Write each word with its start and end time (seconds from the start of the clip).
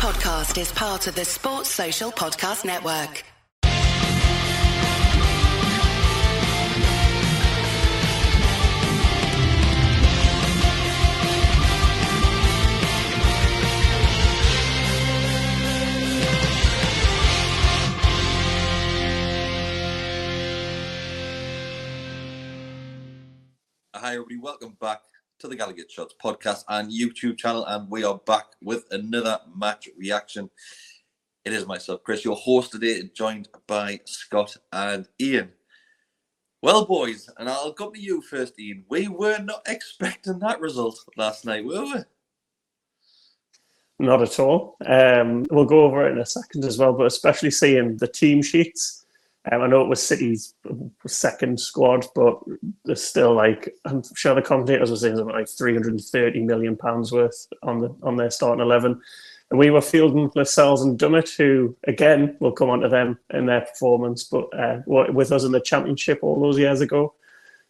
podcast 0.00 0.58
is 0.58 0.72
part 0.72 1.06
of 1.08 1.14
the 1.14 1.26
Sports 1.26 1.68
Social 1.68 2.10
Podcast 2.10 2.64
Network. 2.64 3.22
Hi, 23.92 24.14
everybody. 24.14 24.38
Welcome 24.38 24.78
back 24.80 25.09
to 25.40 25.48
the 25.48 25.56
Gallowgate 25.56 25.90
Shots 25.90 26.14
podcast 26.22 26.64
and 26.68 26.92
YouTube 26.92 27.38
channel. 27.38 27.64
And 27.64 27.90
we 27.90 28.04
are 28.04 28.20
back 28.26 28.44
with 28.62 28.84
another 28.90 29.38
match 29.56 29.88
reaction. 29.96 30.50
It 31.46 31.54
is 31.54 31.66
myself, 31.66 32.02
Kris, 32.04 32.26
your 32.26 32.36
host 32.36 32.72
today, 32.72 33.10
joined 33.14 33.48
by 33.66 34.00
Scott 34.04 34.54
and 34.70 35.08
Iain. 35.20 35.48
Well, 36.60 36.84
boys, 36.84 37.30
and 37.38 37.48
I'll 37.48 37.72
come 37.72 37.94
to 37.94 38.00
you 38.00 38.20
first, 38.20 38.52
Iain. 38.60 38.84
We 38.90 39.08
were 39.08 39.38
not 39.38 39.62
expecting 39.66 40.40
that 40.40 40.60
result 40.60 41.02
last 41.16 41.46
night, 41.46 41.64
were 41.64 41.84
we? 41.84 42.02
Not 43.98 44.20
at 44.20 44.38
all. 44.38 44.76
Um, 44.84 45.46
we'll 45.50 45.64
go 45.64 45.84
over 45.84 46.06
it 46.06 46.12
in 46.12 46.18
a 46.18 46.26
second 46.26 46.66
as 46.66 46.76
well, 46.76 46.92
but 46.92 47.06
especially 47.06 47.50
seeing 47.50 47.96
the 47.96 48.08
team 48.08 48.42
sheets 48.42 48.99
um, 49.50 49.62
I 49.62 49.66
know 49.66 49.80
it 49.82 49.88
was 49.88 50.06
City's 50.06 50.54
second 51.06 51.60
squad, 51.60 52.06
but 52.14 52.40
there's 52.84 53.02
still 53.02 53.34
like 53.34 53.74
I'm 53.86 54.02
sure 54.14 54.34
the 54.34 54.42
commentators 54.42 54.90
were 54.90 54.96
saying 54.96 55.16
something 55.16 55.34
like 55.34 55.48
330 55.48 56.40
million 56.42 56.76
pounds 56.76 57.10
worth 57.10 57.46
on 57.62 57.80
the 57.80 57.94
on 58.02 58.16
their 58.16 58.30
starting 58.30 58.62
eleven. 58.62 59.00
And 59.50 59.58
we 59.58 59.70
were 59.70 59.80
fielding 59.80 60.30
Lascelles 60.36 60.82
and 60.82 60.98
Dummett, 60.98 61.36
who 61.36 61.74
again 61.84 62.36
will 62.38 62.52
come 62.52 62.70
on 62.70 62.80
to 62.80 62.88
them 62.88 63.18
in 63.30 63.46
their 63.46 63.62
performance, 63.62 64.24
but 64.24 64.46
uh, 64.56 64.80
with 64.86 65.32
us 65.32 65.44
in 65.44 65.52
the 65.52 65.60
championship 65.60 66.20
all 66.22 66.40
those 66.40 66.58
years 66.58 66.80
ago. 66.80 67.14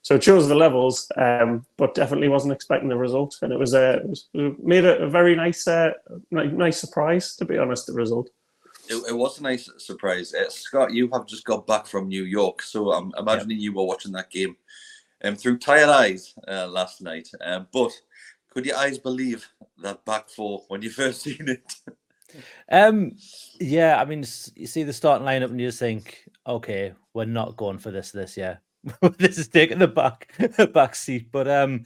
So 0.03 0.15
it 0.15 0.25
shows 0.25 0.49
the 0.49 0.55
levels, 0.55 1.11
um, 1.17 1.65
but 1.77 1.95
definitely 1.95 2.29
wasn't 2.29 2.55
expecting 2.55 2.89
the 2.89 2.97
result, 2.97 3.37
and 3.43 3.53
it 3.53 3.59
was, 3.59 3.75
uh, 3.75 4.01
it 4.03 4.09
was 4.09 4.29
made 4.33 4.87
a, 4.87 5.03
a 5.03 5.11
very 5.11 5.37
nice, 5.37 5.69
uh, 5.69 5.93
nice 6.31 6.79
surprise 6.81 7.37
to 7.37 7.45
be 7.45 7.59
honest. 7.59 7.87
The 7.87 7.93
result 7.93 8.31
it, 8.91 9.11
it 9.11 9.17
was 9.17 9.39
a 9.39 9.43
nice 9.43 9.71
surprise. 9.79 10.35
Uh, 10.35 10.51
Scott, 10.51 10.93
you 10.93 11.09
have 11.13 11.27
just 11.27 11.45
got 11.45 11.67
back 11.67 11.87
from 11.87 12.09
New 12.09 12.25
York, 12.25 12.61
so 12.61 12.93
I'm 12.93 13.13
imagining 13.17 13.61
you 13.61 13.73
were 13.73 13.85
watching 13.85 14.13
that 14.13 14.31
game 14.31 14.57
um, 15.23 15.37
through 15.37 15.59
tired 15.59 15.89
eyes 15.89 16.35
uh, 16.49 16.67
last 16.67 17.01
night. 17.01 17.29
Um, 17.41 17.69
but 17.73 17.93
could 18.51 18.67
your 18.67 18.77
eyes 18.77 18.99
believe 18.99 19.49
that 19.79 20.05
back 20.05 20.29
four 20.29 20.65
when 20.69 20.83
you 20.83 20.91
first 20.91 21.23
seen 21.23 21.49
it? 21.49 21.75
um, 22.71 23.13
yeah, 23.61 24.01
I 24.01 24.05
mean, 24.05 24.25
you 24.57 24.67
see 24.67 24.83
the 24.83 24.93
starting 24.93 25.27
lineup 25.27 25.51
and 25.51 25.61
you 25.61 25.69
just 25.69 25.79
think, 25.79 26.25
okay, 26.47 26.93
we're 27.15 27.25
not 27.25 27.57
going 27.57 27.79
for 27.79 27.93
this 27.93 28.11
this 28.11 28.37
year. 28.37 28.61
this 29.19 29.39
is 29.39 29.49
taking 29.49 29.79
the 29.79 29.89
back 29.89 30.33
back 30.73 30.97
seat. 30.97 31.31
But 31.31 31.47
um, 31.49 31.85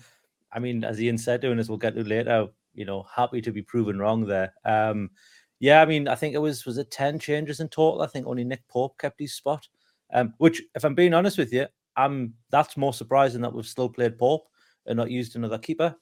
I 0.52 0.58
mean, 0.58 0.84
as 0.84 0.98
Iain 0.98 1.18
said, 1.18 1.42
doing 1.42 1.58
this, 1.58 1.68
we'll 1.68 1.78
get 1.78 1.94
to 1.96 2.04
later. 2.04 2.48
You 2.74 2.86
know, 2.86 3.06
happy 3.14 3.40
to 3.42 3.52
be 3.52 3.62
proven 3.62 3.98
wrong 3.98 4.26
there. 4.26 4.52
Um, 4.64 5.10
yeah, 5.60 5.80
I 5.80 5.84
mean, 5.84 6.08
I 6.08 6.14
think 6.14 6.34
it 6.34 6.38
was 6.38 6.64
was 6.64 6.78
it 6.78 6.90
ten 6.90 7.18
changes 7.18 7.60
in 7.60 7.68
total. 7.68 8.02
I 8.02 8.06
think 8.06 8.26
only 8.26 8.44
Nick 8.44 8.66
Pope 8.68 8.98
kept 8.98 9.20
his 9.20 9.34
spot. 9.34 9.66
Um, 10.12 10.34
which, 10.38 10.62
if 10.74 10.84
I'm 10.84 10.94
being 10.94 11.14
honest 11.14 11.38
with 11.38 11.52
you, 11.52 11.66
um, 11.96 12.34
that's 12.50 12.76
more 12.76 12.92
surprising 12.92 13.40
that 13.42 13.52
we've 13.52 13.66
still 13.66 13.88
played 13.88 14.18
Pope 14.18 14.46
and 14.86 14.96
not 14.96 15.10
used 15.10 15.36
another 15.36 15.58
keeper. 15.58 15.96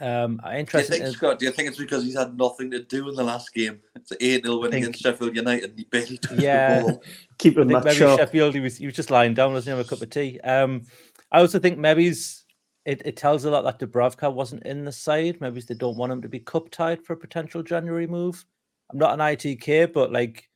Um, 0.00 0.40
I 0.42 0.58
interested. 0.58 0.92
Do 0.92 0.96
you 0.96 1.02
think, 1.02 1.08
in... 1.08 1.16
Scott? 1.16 1.38
Do 1.38 1.46
you 1.46 1.52
think 1.52 1.68
it's 1.68 1.78
because 1.78 2.02
he's 2.02 2.16
had 2.16 2.36
nothing 2.36 2.70
to 2.72 2.82
do 2.82 3.08
in 3.08 3.14
the 3.14 3.22
last 3.22 3.52
game? 3.54 3.80
It's 3.94 4.10
an 4.10 4.16
eight 4.20 4.44
0 4.44 4.58
win 4.58 4.70
think... 4.70 4.84
against 4.84 5.02
Sheffield 5.02 5.36
United, 5.36 5.70
and 5.70 5.78
he 5.78 5.84
barely 5.84 6.18
touched 6.18 6.40
yeah, 6.40 6.80
the 6.80 6.84
ball. 6.84 7.02
Keep 7.38 7.58
him 7.58 7.68
maybe 7.68 7.94
sharp. 7.94 8.18
Sheffield, 8.18 8.54
he 8.54 8.60
was 8.60 8.78
he 8.78 8.86
was 8.86 8.94
just 8.94 9.10
lying 9.10 9.34
down, 9.34 9.52
wasn't 9.52 9.74
he, 9.74 9.78
have 9.78 9.86
a 9.86 9.88
cup 9.88 10.02
of 10.02 10.10
tea. 10.10 10.40
Um, 10.40 10.82
I 11.30 11.40
also 11.40 11.58
think 11.58 11.78
maybe 11.78 12.08
it, 12.08 13.02
it 13.04 13.16
tells 13.16 13.44
a 13.44 13.50
lot 13.50 13.62
that 13.62 13.78
Dubravka 13.78 14.32
wasn't 14.32 14.64
in 14.64 14.84
the 14.84 14.92
side. 14.92 15.40
Maybe 15.40 15.60
they 15.60 15.74
don't 15.74 15.96
want 15.96 16.12
him 16.12 16.22
to 16.22 16.28
be 16.28 16.40
cup 16.40 16.70
tied 16.70 17.02
for 17.02 17.12
a 17.12 17.16
potential 17.16 17.62
January 17.62 18.06
move. 18.06 18.44
I'm 18.94 19.00
not 19.00 19.14
an 19.14 19.18
ITK, 19.18 19.92
but 19.92 20.12
like, 20.12 20.48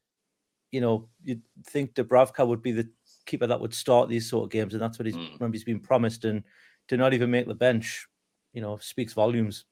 you 0.71 0.81
know, 0.81 1.09
you'd 1.25 1.43
think 1.67 1.95
Dubravka 1.95 2.47
would 2.47 2.63
be 2.63 2.71
the 2.71 2.89
keeper 3.27 3.49
that 3.49 3.61
would 3.61 3.75
start 3.75 4.09
these 4.09 4.31
sort 4.31 4.45
of 4.45 4.51
games, 4.51 4.75
and 4.75 4.83
that's 4.83 4.97
what 4.97 5.07
he's 5.07 5.17
mm. 5.17 5.53
he's 5.53 5.65
been 5.65 5.81
promised, 5.81 6.25
and 6.25 6.45
to 6.87 6.97
not 6.97 7.13
even 7.13 7.33
make 7.33 7.49
the 7.49 7.55
bench, 7.55 8.07
you 8.53 8.63
know, 8.63 8.79
speaks 8.79 9.13
volumes. 9.13 9.65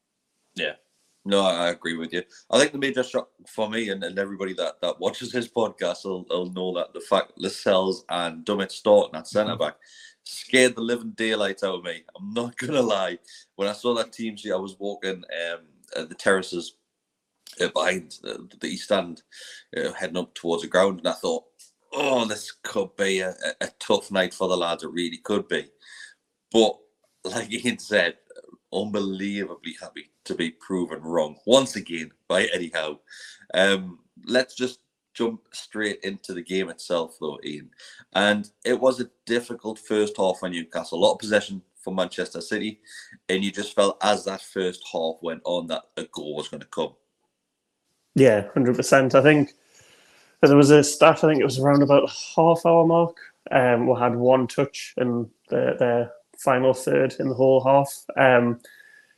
Yeah. 0.56 0.72
No, 1.25 1.43
I 1.43 1.71
agree 1.71 1.97
with 1.97 2.12
you. 2.12 2.22
I 2.50 2.59
think 2.59 2.72
the 2.72 2.78
major 2.78 3.03
shock 3.03 3.28
for 3.49 3.69
me 3.69 3.88
and, 3.88 4.03
and 4.04 4.16
everybody 4.16 4.53
that, 4.54 4.81
that 4.81 5.00
watches 5.00 5.33
his 5.33 5.48
podcast 5.48 6.04
will, 6.04 6.25
will 6.31 6.53
know 6.53 6.72
that 6.75 6.93
the 6.93 7.00
fact 7.00 7.33
Lascelles 7.37 8.04
and 8.09 8.44
Dummett 8.44 8.71
starting 8.71 9.16
at 9.16 9.27
centre 9.27 9.54
mm-hmm. 9.54 9.65
back 9.65 9.75
scared 10.22 10.77
the 10.77 10.83
living 10.83 11.15
daylight 11.16 11.65
out 11.65 11.78
of 11.78 11.84
me. 11.84 12.04
I'm 12.16 12.33
not 12.33 12.56
gonna 12.59 12.81
lie. 12.81 13.19
When 13.56 13.66
I 13.66 13.72
saw 13.72 13.94
that 13.94 14.12
team 14.12 14.37
sheet, 14.37 14.53
I 14.53 14.56
was 14.56 14.78
walking 14.78 15.25
um, 15.25 16.06
the 16.09 16.15
terraces 16.15 16.75
uh, 17.61 17.69
behind 17.69 18.17
the, 18.23 18.49
the 18.61 18.69
east 18.69 18.84
stand, 18.84 19.23
uh, 19.77 19.93
heading 19.93 20.17
up 20.17 20.34
towards 20.34 20.62
the 20.62 20.69
ground, 20.69 20.99
and 20.99 21.09
I 21.09 21.12
thought, 21.12 21.45
oh, 21.93 22.25
this 22.25 22.53
could 22.62 22.95
be 22.97 23.21
a, 23.21 23.34
a, 23.61 23.69
tough 23.79 24.11
night 24.11 24.34
for 24.34 24.49
the 24.49 24.57
lads. 24.57 24.83
It 24.83 24.91
really 24.91 25.19
could 25.19 25.49
be. 25.49 25.67
But 26.53 26.77
like 27.25 27.53
Iain 27.65 27.79
said, 27.79 28.17
unbelievably 28.73 29.77
happy 29.81 30.11
to 30.25 30.34
be 30.34 30.51
proven 30.51 31.03
wrong 31.03 31.37
once 31.47 31.77
again 31.77 32.11
by 32.29 32.45
Eddie 32.53 32.73
Howe. 32.75 33.01
Um, 33.55 34.01
let's 34.25 34.55
just 34.55 34.81
jump 35.15 35.41
straight 35.53 36.01
into 36.03 36.34
the 36.34 36.43
game 36.43 36.69
itself, 36.69 37.17
though, 37.21 37.39
Iain. 37.45 37.71
And 38.15 38.51
it 38.65 38.78
was 38.78 39.01
a 39.01 39.11
difficult 39.25 39.78
first 39.78 40.17
half 40.17 40.39
for 40.39 40.49
Newcastle. 40.49 40.99
A 40.99 41.01
lot 41.01 41.15
of 41.15 41.19
possession 41.19 41.63
for 41.83 41.95
Manchester 41.95 42.41
City, 42.41 42.81
and 43.28 43.45
you 43.45 43.53
just 43.53 43.75
felt 43.75 43.97
as 44.03 44.25
that 44.25 44.43
first 44.43 44.84
half 44.93 45.17
went 45.23 45.41
on 45.45 45.69
that 45.69 45.84
a 45.97 46.05
goal 46.05 46.34
was 46.34 46.49
going 46.49 46.61
to 46.61 46.67
come. 46.67 46.95
Yeah, 48.16 48.49
hundred 48.54 48.77
percent. 48.77 49.15
I 49.15 49.22
think 49.22 49.53
there 50.41 50.56
was 50.56 50.71
a 50.71 50.82
stat. 50.82 51.22
I 51.22 51.28
think 51.28 51.41
it 51.41 51.44
was 51.44 51.59
around 51.59 51.82
about 51.82 52.10
half 52.34 52.65
hour 52.65 52.87
mark. 52.87 53.16
Um, 53.50 53.87
we 53.87 53.99
had 54.00 54.16
one 54.16 54.47
touch 54.49 54.94
in 54.97 55.31
the, 55.50 55.77
the 55.78 56.10
final 56.38 56.72
third 56.72 57.15
in 57.21 57.28
the 57.28 57.34
whole 57.34 57.62
half. 57.62 58.04
Um, 58.16 58.59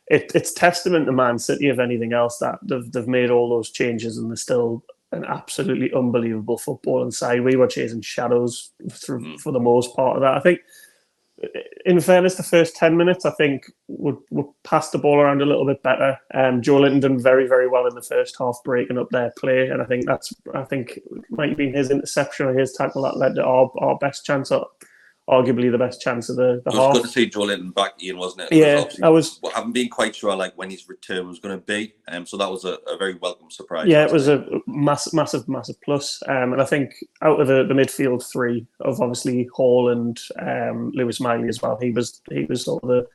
it, 0.09 0.33
it's 0.35 0.53
testament 0.53 1.07
to 1.07 1.13
Man 1.13 1.39
City, 1.39 1.69
if 1.69 1.79
anything 1.79 2.13
else, 2.13 2.39
that 2.39 2.59
they've, 2.63 2.91
they've 2.91 3.07
made 3.09 3.31
all 3.31 3.49
those 3.49 3.71
changes 3.71 4.19
and 4.19 4.29
they're 4.31 4.37
still 4.37 4.85
an 5.13 5.25
absolutely 5.25 5.93
unbelievable 5.95 6.59
football 6.59 7.03
inside. 7.03 7.43
We 7.43 7.57
were 7.57 7.69
chasing 7.69 8.01
shadows 8.01 8.71
through, 8.91 9.21
mm. 9.21 9.41
for 9.41 9.53
the 9.53 9.61
most 9.61 9.95
part 9.95 10.17
of 10.17 10.23
that. 10.23 10.35
I 10.35 10.41
think 10.41 10.61
in 11.85 12.01
fairness, 12.01 12.35
the 12.35 12.43
first 12.43 12.77
10 12.77 12.97
minutes, 12.97 13.25
I 13.25 13.31
think, 13.31 13.71
would, 13.87 14.17
would 14.31 14.47
pass 14.65 14.91
the 14.91 14.99
ball 14.99 15.21
around 15.21 15.41
a 15.41 15.47
little 15.47 15.67
bit 15.67 15.83
better. 15.83 16.19
Um, 16.35 16.61
Joelinton 16.61 17.01
done 17.01 17.23
very, 17.23 17.47
very 17.47 17.69
well 17.69 17.87
in 17.87 17.95
the 17.95 18.03
first 18.03 18.37
half, 18.39 18.59
breaking 18.65 18.99
up 18.99 19.11
their 19.11 19.33
play. 19.39 19.69
And 19.69 19.81
I 19.81 19.85
think 19.85 20.07
that's, 20.07 20.33
I 20.55 20.65
think, 20.65 20.99
might 21.31 21.51
have 21.51 21.59
been 21.59 21.75
his 21.75 21.91
interception 21.91 22.47
or 22.47 22.59
his 22.59 22.73
tackle 22.73 23.03
that 23.03 23.17
led 23.17 23.37
to 23.37 23.45
our, 23.45 23.71
our 23.79 23.97
best 23.99 24.25
chance 24.25 24.51
at 24.51 24.63
arguably 25.29 25.71
the 25.71 25.79
best 25.79 26.01
chance 26.01 26.29
of 26.29 26.37
the, 26.37 26.63
the 26.65 26.71
it 26.71 26.75
was 26.75 26.75
half. 26.75 26.93
good 26.95 27.03
to 27.03 27.09
see 27.09 27.29
Joelinton 27.29 27.75
back, 27.75 27.93
Iain, 28.03 28.17
wasn't 28.17 28.51
it? 28.51 28.53
Yeah, 28.53 28.85
I 29.03 29.11
was. 29.11 29.39
I 29.45 29.59
haven't 29.59 29.73
been 29.73 29.89
quite 29.89 30.17
sure 30.17 30.35
like 30.35 30.57
when 30.57 30.71
his 30.71 30.89
return 30.89 31.29
was 31.29 31.39
going 31.39 31.59
to 31.59 31.65
be, 31.65 31.95
um, 32.09 32.27
so 32.27 32.37
that 32.39 32.51
was 32.51 32.65
a, 32.65 32.79
a 32.87 32.97
very 32.97 33.15
welcome 33.15 33.51
surprise. 33.51 33.87
Yeah, 33.87 34.05
it 34.05 34.13
was 34.13 34.29
a 34.29 34.45
massive, 34.67 35.13
massive, 35.13 35.49
massive 35.49 35.81
plus. 35.83 36.23
Um, 36.27 36.53
and 36.53 36.63
I 36.63 36.65
think 36.65 36.95
out 37.23 37.41
of 37.41 37.47
the, 37.47 37.65
the 37.65 37.75
midfield 37.75 38.25
three 38.31 38.67
of 38.81 39.01
obviously 39.01 39.49
Hall 39.53 39.91
and 39.91 40.19
um, 40.41 40.91
Lewis 40.95 41.21
Miley 41.21 41.49
as 41.49 41.61
well, 41.61 41.79
he 41.81 41.91
was 41.91 42.21
he 42.31 42.45
was 42.45 42.65
sort 42.65 42.83
of 42.83 42.89
the 42.89 43.07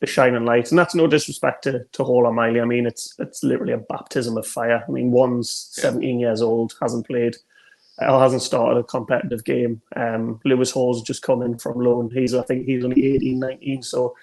the 0.00 0.06
shining 0.06 0.44
light. 0.44 0.70
And 0.70 0.78
that's 0.78 0.96
no 0.96 1.06
disrespect 1.06 1.64
to, 1.64 1.84
to 1.92 2.04
Hall 2.04 2.26
or 2.26 2.32
Miley. 2.32 2.60
I 2.60 2.64
mean, 2.66 2.86
it's 2.86 3.14
it's 3.18 3.42
literally 3.42 3.72
a 3.72 3.78
baptism 3.78 4.36
of 4.36 4.46
fire. 4.46 4.84
I 4.86 4.90
mean, 4.90 5.10
one's 5.10 5.72
yeah. 5.78 5.84
17 5.84 6.20
years 6.20 6.42
old, 6.42 6.74
hasn't 6.82 7.06
played 7.06 7.36
Al 8.00 8.20
hasn't 8.20 8.42
started 8.42 8.80
a 8.80 8.84
competitive 8.84 9.44
game. 9.44 9.82
Um, 9.96 10.40
Lewis 10.44 10.70
Hall's 10.70 11.02
just 11.02 11.22
come 11.22 11.42
in 11.42 11.58
from 11.58 11.78
loan. 11.78 12.10
He's, 12.10 12.34
I 12.34 12.42
think, 12.42 12.66
he's 12.66 12.84
only 12.84 13.14
18, 13.14 13.38
19. 13.38 13.82
So, 13.82 14.16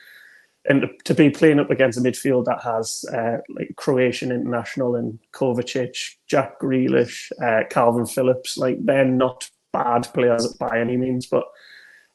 and 0.68 0.86
to 1.06 1.13
be 1.13 1.30
playing 1.30 1.60
up 1.60 1.69
against 1.69 1.98
a 1.98 2.01
midfield 2.01 2.45
that 2.45 2.62
has 2.63 3.06
uh, 3.13 3.38
like 3.50 3.75
Croatian 3.77 4.31
international 4.31 4.95
and 4.95 5.19
Kovacic, 5.33 6.16
Jack 6.27 6.60
Grealish, 6.60 7.31
uh, 7.42 7.68
Kalvin 7.69 8.12
Phillips, 8.12 8.57
like 8.57 8.83
they're 8.83 9.06
not 9.06 9.50
bad 9.72 10.07
players 10.13 10.51
by 10.54 10.80
any 10.80 10.98
means. 10.98 11.27
But 11.27 11.45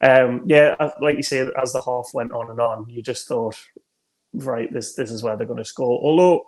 um, 0.00 0.42
yeah, 0.46 0.74
like 1.00 1.16
you 1.16 1.22
say, 1.22 1.48
as 1.60 1.72
the 1.72 1.82
half 1.82 2.10
went 2.12 2.32
on 2.32 2.50
and 2.50 2.60
on, 2.60 2.86
you 2.88 3.02
just 3.02 3.26
thought, 3.26 3.56
right, 4.34 4.72
this 4.72 4.94
this 4.94 5.10
is 5.10 5.22
where 5.22 5.36
they're 5.36 5.46
going 5.46 5.58
to 5.58 5.64
score. 5.64 6.00
Although 6.02 6.46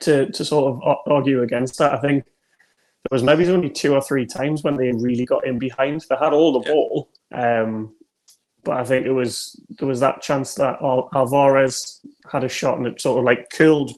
to 0.00 0.30
to 0.30 0.44
sort 0.44 0.72
of 0.72 0.96
argue 1.06 1.42
against 1.42 1.78
that, 1.78 1.92
I 1.92 1.98
think 1.98 2.24
there 3.08 3.16
was 3.16 3.22
maybe 3.22 3.48
only 3.48 3.70
two 3.70 3.94
or 3.94 4.02
three 4.02 4.26
times 4.26 4.62
when 4.62 4.76
they 4.76 4.92
really 4.92 5.24
got 5.24 5.46
in 5.46 5.58
behind. 5.58 6.04
They 6.08 6.16
had 6.16 6.32
all 6.32 6.52
the 6.52 6.68
yeah. 6.68 6.74
ball, 6.74 7.08
um, 7.32 7.94
but 8.62 8.76
I 8.76 8.84
think 8.84 9.06
it 9.06 9.12
was 9.12 9.58
there 9.78 9.88
was 9.88 10.00
that 10.00 10.20
chance 10.20 10.54
that 10.56 10.82
Al- 10.82 11.08
Alvarez 11.14 12.00
had 12.30 12.44
a 12.44 12.48
shot 12.48 12.76
and 12.78 12.86
it 12.86 13.00
sort 13.00 13.18
of 13.18 13.24
like 13.24 13.50
curled 13.50 13.92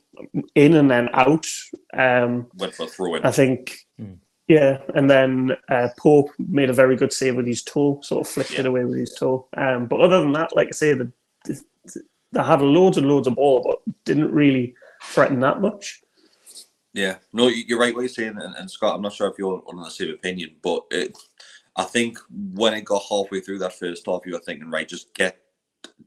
in 0.54 0.74
and 0.74 0.90
then 0.90 1.08
out. 1.14 1.46
Um, 1.94 2.46
Went 2.54 2.74
for 2.74 2.84
a 2.84 2.86
throw 2.86 3.14
in. 3.16 3.24
I 3.24 3.32
think, 3.32 3.78
Hmm. 3.98 4.14
yeah. 4.46 4.78
And 4.94 5.10
then 5.10 5.56
uh, 5.68 5.88
Pope 5.98 6.30
made 6.38 6.70
a 6.70 6.74
very 6.74 6.96
good 6.96 7.12
save 7.12 7.34
with 7.36 7.46
his 7.46 7.62
toe, 7.62 8.00
sort 8.02 8.26
of 8.26 8.32
flicked 8.32 8.58
it 8.58 8.66
away 8.66 8.84
with 8.84 8.98
his 8.98 9.14
toe. 9.14 9.48
Um, 9.56 9.86
but 9.86 10.00
other 10.00 10.20
than 10.20 10.32
that, 10.32 10.54
like 10.54 10.68
I 10.68 10.72
say, 10.72 10.94
the, 10.94 11.12
they 11.44 12.42
had 12.42 12.62
loads 12.62 12.96
and 12.96 13.08
loads 13.08 13.26
of 13.26 13.34
ball, 13.34 13.62
but 13.62 13.94
didn't 14.04 14.32
really 14.32 14.74
threaten 15.02 15.40
that 15.40 15.60
much. 15.60 16.01
Yeah, 16.92 17.18
no, 17.32 17.48
you- 17.48 17.64
you're 17.68 17.78
right 17.78 17.94
what 17.94 18.00
you're 18.02 18.08
saying, 18.08 18.36
and, 18.40 18.54
and 18.56 18.70
Scott, 18.70 18.96
I'm 18.96 19.02
not 19.02 19.12
sure 19.12 19.28
if 19.28 19.38
you're 19.38 19.62
on 19.66 19.76
the 19.76 19.90
same 19.90 20.10
opinion, 20.10 20.56
but 20.62 20.84
it, 20.90 21.16
I 21.76 21.84
think 21.84 22.18
when 22.30 22.74
it 22.74 22.84
got 22.84 23.04
halfway 23.08 23.40
through 23.40 23.60
that 23.60 23.78
first 23.78 24.06
half, 24.06 24.22
you 24.26 24.32
were 24.32 24.40
thinking, 24.40 24.70
right, 24.70 24.88
just 24.88 25.14
get 25.14 25.38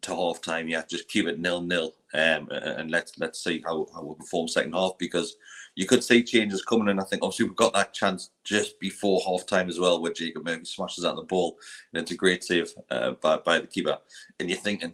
to 0.01 0.15
half 0.15 0.41
time, 0.41 0.67
yeah, 0.69 0.83
just 0.89 1.09
keep 1.09 1.27
it 1.27 1.39
nil 1.39 1.61
nil, 1.61 1.93
um, 2.13 2.49
and 2.51 2.91
let's 2.91 3.17
let's 3.19 3.43
see 3.43 3.63
how 3.65 3.87
how 3.93 4.03
we 4.03 4.15
perform 4.15 4.47
second 4.47 4.73
half 4.73 4.93
because 4.99 5.37
you 5.75 5.85
could 5.87 6.03
see 6.03 6.23
changes 6.23 6.63
coming, 6.63 6.89
and 6.89 6.99
I 7.01 7.05
think 7.05 7.23
obviously 7.23 7.47
we've 7.47 7.55
got 7.55 7.73
that 7.73 7.93
chance 7.93 8.31
just 8.43 8.79
before 8.79 9.21
half 9.25 9.45
time 9.47 9.69
as 9.69 9.79
well, 9.79 10.01
where 10.01 10.13
Jacob 10.13 10.45
Murphy 10.45 10.65
smashes 10.65 11.05
out 11.05 11.15
the 11.17 11.23
ball, 11.23 11.57
and 11.93 12.01
it's 12.03 12.11
a 12.11 12.15
great 12.15 12.43
save 12.43 12.73
uh, 12.91 13.11
by 13.13 13.37
by 13.37 13.59
the 13.59 13.67
keeper, 13.67 13.97
and 14.39 14.49
you're 14.49 14.59
thinking. 14.59 14.93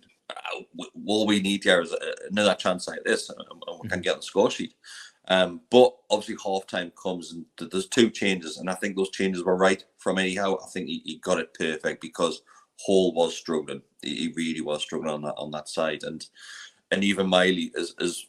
All 1.08 1.28
we 1.28 1.42
need 1.42 1.64
here 1.64 1.82
is 1.82 1.94
another 2.32 2.56
chance 2.56 2.88
like 2.88 3.04
this, 3.06 3.30
and 3.30 3.40
and 3.50 3.80
we 3.84 3.90
can 3.90 4.02
get 4.02 4.14
on 4.14 4.20
the 4.20 4.24
score 4.24 4.52
sheet. 4.52 4.74
Um, 5.28 5.62
but 5.70 5.96
obviously, 6.10 6.36
half 6.44 6.68
time 6.68 6.92
comes 7.02 7.32
and 7.32 7.46
th- 7.58 7.72
there's 7.72 7.88
two 7.88 8.10
changes, 8.10 8.58
and 8.58 8.70
I 8.70 8.74
think 8.74 8.96
those 8.96 9.12
changes 9.12 9.44
were 9.44 9.56
right 9.56 9.84
from 9.98 10.18
Eddie 10.18 10.36
Howe. 10.36 10.60
I 10.64 10.68
think 10.72 10.88
he, 10.88 11.02
he 11.06 11.18
got 11.20 11.40
it 11.40 11.54
perfect 11.54 12.02
because 12.02 12.42
Hall 12.80 13.14
was 13.14 13.36
struggling. 13.36 13.82
He, 14.02 14.16
he 14.16 14.34
really 14.36 14.62
was 14.62 14.82
struggling 14.82 15.14
on 15.14 15.22
that 15.22 15.36
on 15.38 15.52
that 15.52 15.70
side, 15.70 16.04
and 16.04 16.26
and 16.90 17.04
even 17.04 17.28
Miley 17.28 17.72
is 17.76 17.94
is 18.00 18.28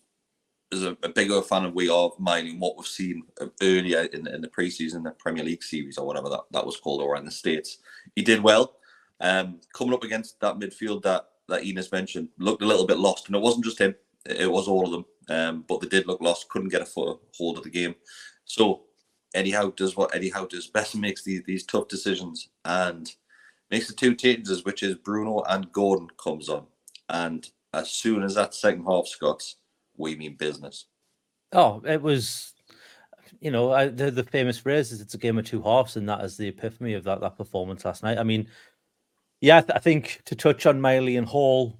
is 0.70 0.84
a, 0.84 0.96
a 1.02 1.08
bigger 1.08 1.40
fan 1.42 1.64
of 1.64 1.74
we 1.74 1.88
are 1.88 2.10
Miley 2.18 2.56
what 2.56 2.76
we've 2.76 2.86
seen 2.86 3.22
earlier 3.62 4.02
in, 4.12 4.26
in 4.26 4.40
the 4.40 4.48
preseason, 4.48 5.04
the 5.04 5.10
Premier 5.12 5.44
League 5.44 5.62
series 5.62 5.98
or 5.98 6.06
whatever 6.06 6.28
that, 6.30 6.40
that 6.50 6.66
was 6.66 6.78
called, 6.78 7.02
or 7.02 7.16
in 7.16 7.24
the 7.24 7.30
states. 7.30 7.78
He 8.16 8.22
did 8.22 8.42
well. 8.42 8.76
Um, 9.20 9.60
coming 9.72 9.94
up 9.94 10.02
against 10.02 10.40
that 10.40 10.56
midfield 10.56 11.02
that 11.02 11.26
that 11.48 11.64
Enos 11.64 11.92
mentioned 11.92 12.28
looked 12.38 12.62
a 12.62 12.66
little 12.66 12.86
bit 12.86 12.98
lost, 12.98 13.26
and 13.26 13.36
it 13.36 13.42
wasn't 13.42 13.64
just 13.64 13.78
him; 13.78 13.94
it, 14.26 14.50
was 14.50 14.68
all 14.68 14.84
of 14.84 14.90
them. 14.90 15.04
Um, 15.28 15.64
but 15.68 15.80
they 15.80 15.88
did 15.88 16.06
look 16.06 16.20
lost, 16.20 16.48
couldn't 16.48 16.70
get 16.70 16.82
a 16.82 16.86
foot 16.86 17.20
hold 17.36 17.58
of 17.58 17.64
the 17.64 17.70
game. 17.70 17.94
So 18.44 18.82
Eddie 19.34 19.52
Howe 19.52 19.70
does 19.70 19.96
what 19.96 20.14
Eddie 20.14 20.30
Howe 20.30 20.46
does 20.46 20.66
best, 20.66 20.96
makes 20.96 21.22
these 21.22 21.42
these 21.44 21.64
tough 21.64 21.88
decisions, 21.88 22.48
and 22.64 23.12
makes 23.70 23.88
the 23.88 23.94
two 23.94 24.14
changes, 24.14 24.64
which 24.64 24.82
is 24.82 24.96
Bruno 24.96 25.42
and 25.48 25.70
Gordon 25.72 26.08
comes 26.22 26.48
on, 26.48 26.66
and 27.08 27.48
as 27.74 27.90
soon 27.90 28.22
as 28.22 28.34
that 28.34 28.54
second 28.54 28.84
half, 28.84 29.06
Scott's, 29.06 29.56
we 29.96 30.14
mean 30.16 30.36
business. 30.36 30.86
Oh, 31.52 31.82
it 31.86 32.00
was, 32.00 32.52
you 33.40 33.50
know, 33.50 33.72
I, 33.72 33.88
the 33.88 34.10
the 34.10 34.24
famous 34.24 34.58
phrase 34.58 34.92
is 34.92 35.00
"it's 35.00 35.14
a 35.14 35.18
game 35.18 35.38
of 35.38 35.46
two 35.46 35.62
halves," 35.62 35.96
and 35.96 36.08
that 36.08 36.24
is 36.24 36.36
the 36.36 36.48
epiphany 36.48 36.94
of 36.94 37.04
that 37.04 37.20
that 37.20 37.36
performance 37.36 37.84
last 37.84 38.02
night. 38.02 38.18
I 38.18 38.22
mean, 38.22 38.48
yeah, 39.40 39.58
I, 39.58 39.60
th- 39.60 39.72
I 39.74 39.78
think 39.78 40.22
to 40.26 40.34
touch 40.34 40.66
on 40.66 40.80
Miley 40.80 41.16
and 41.16 41.26
Hall, 41.26 41.78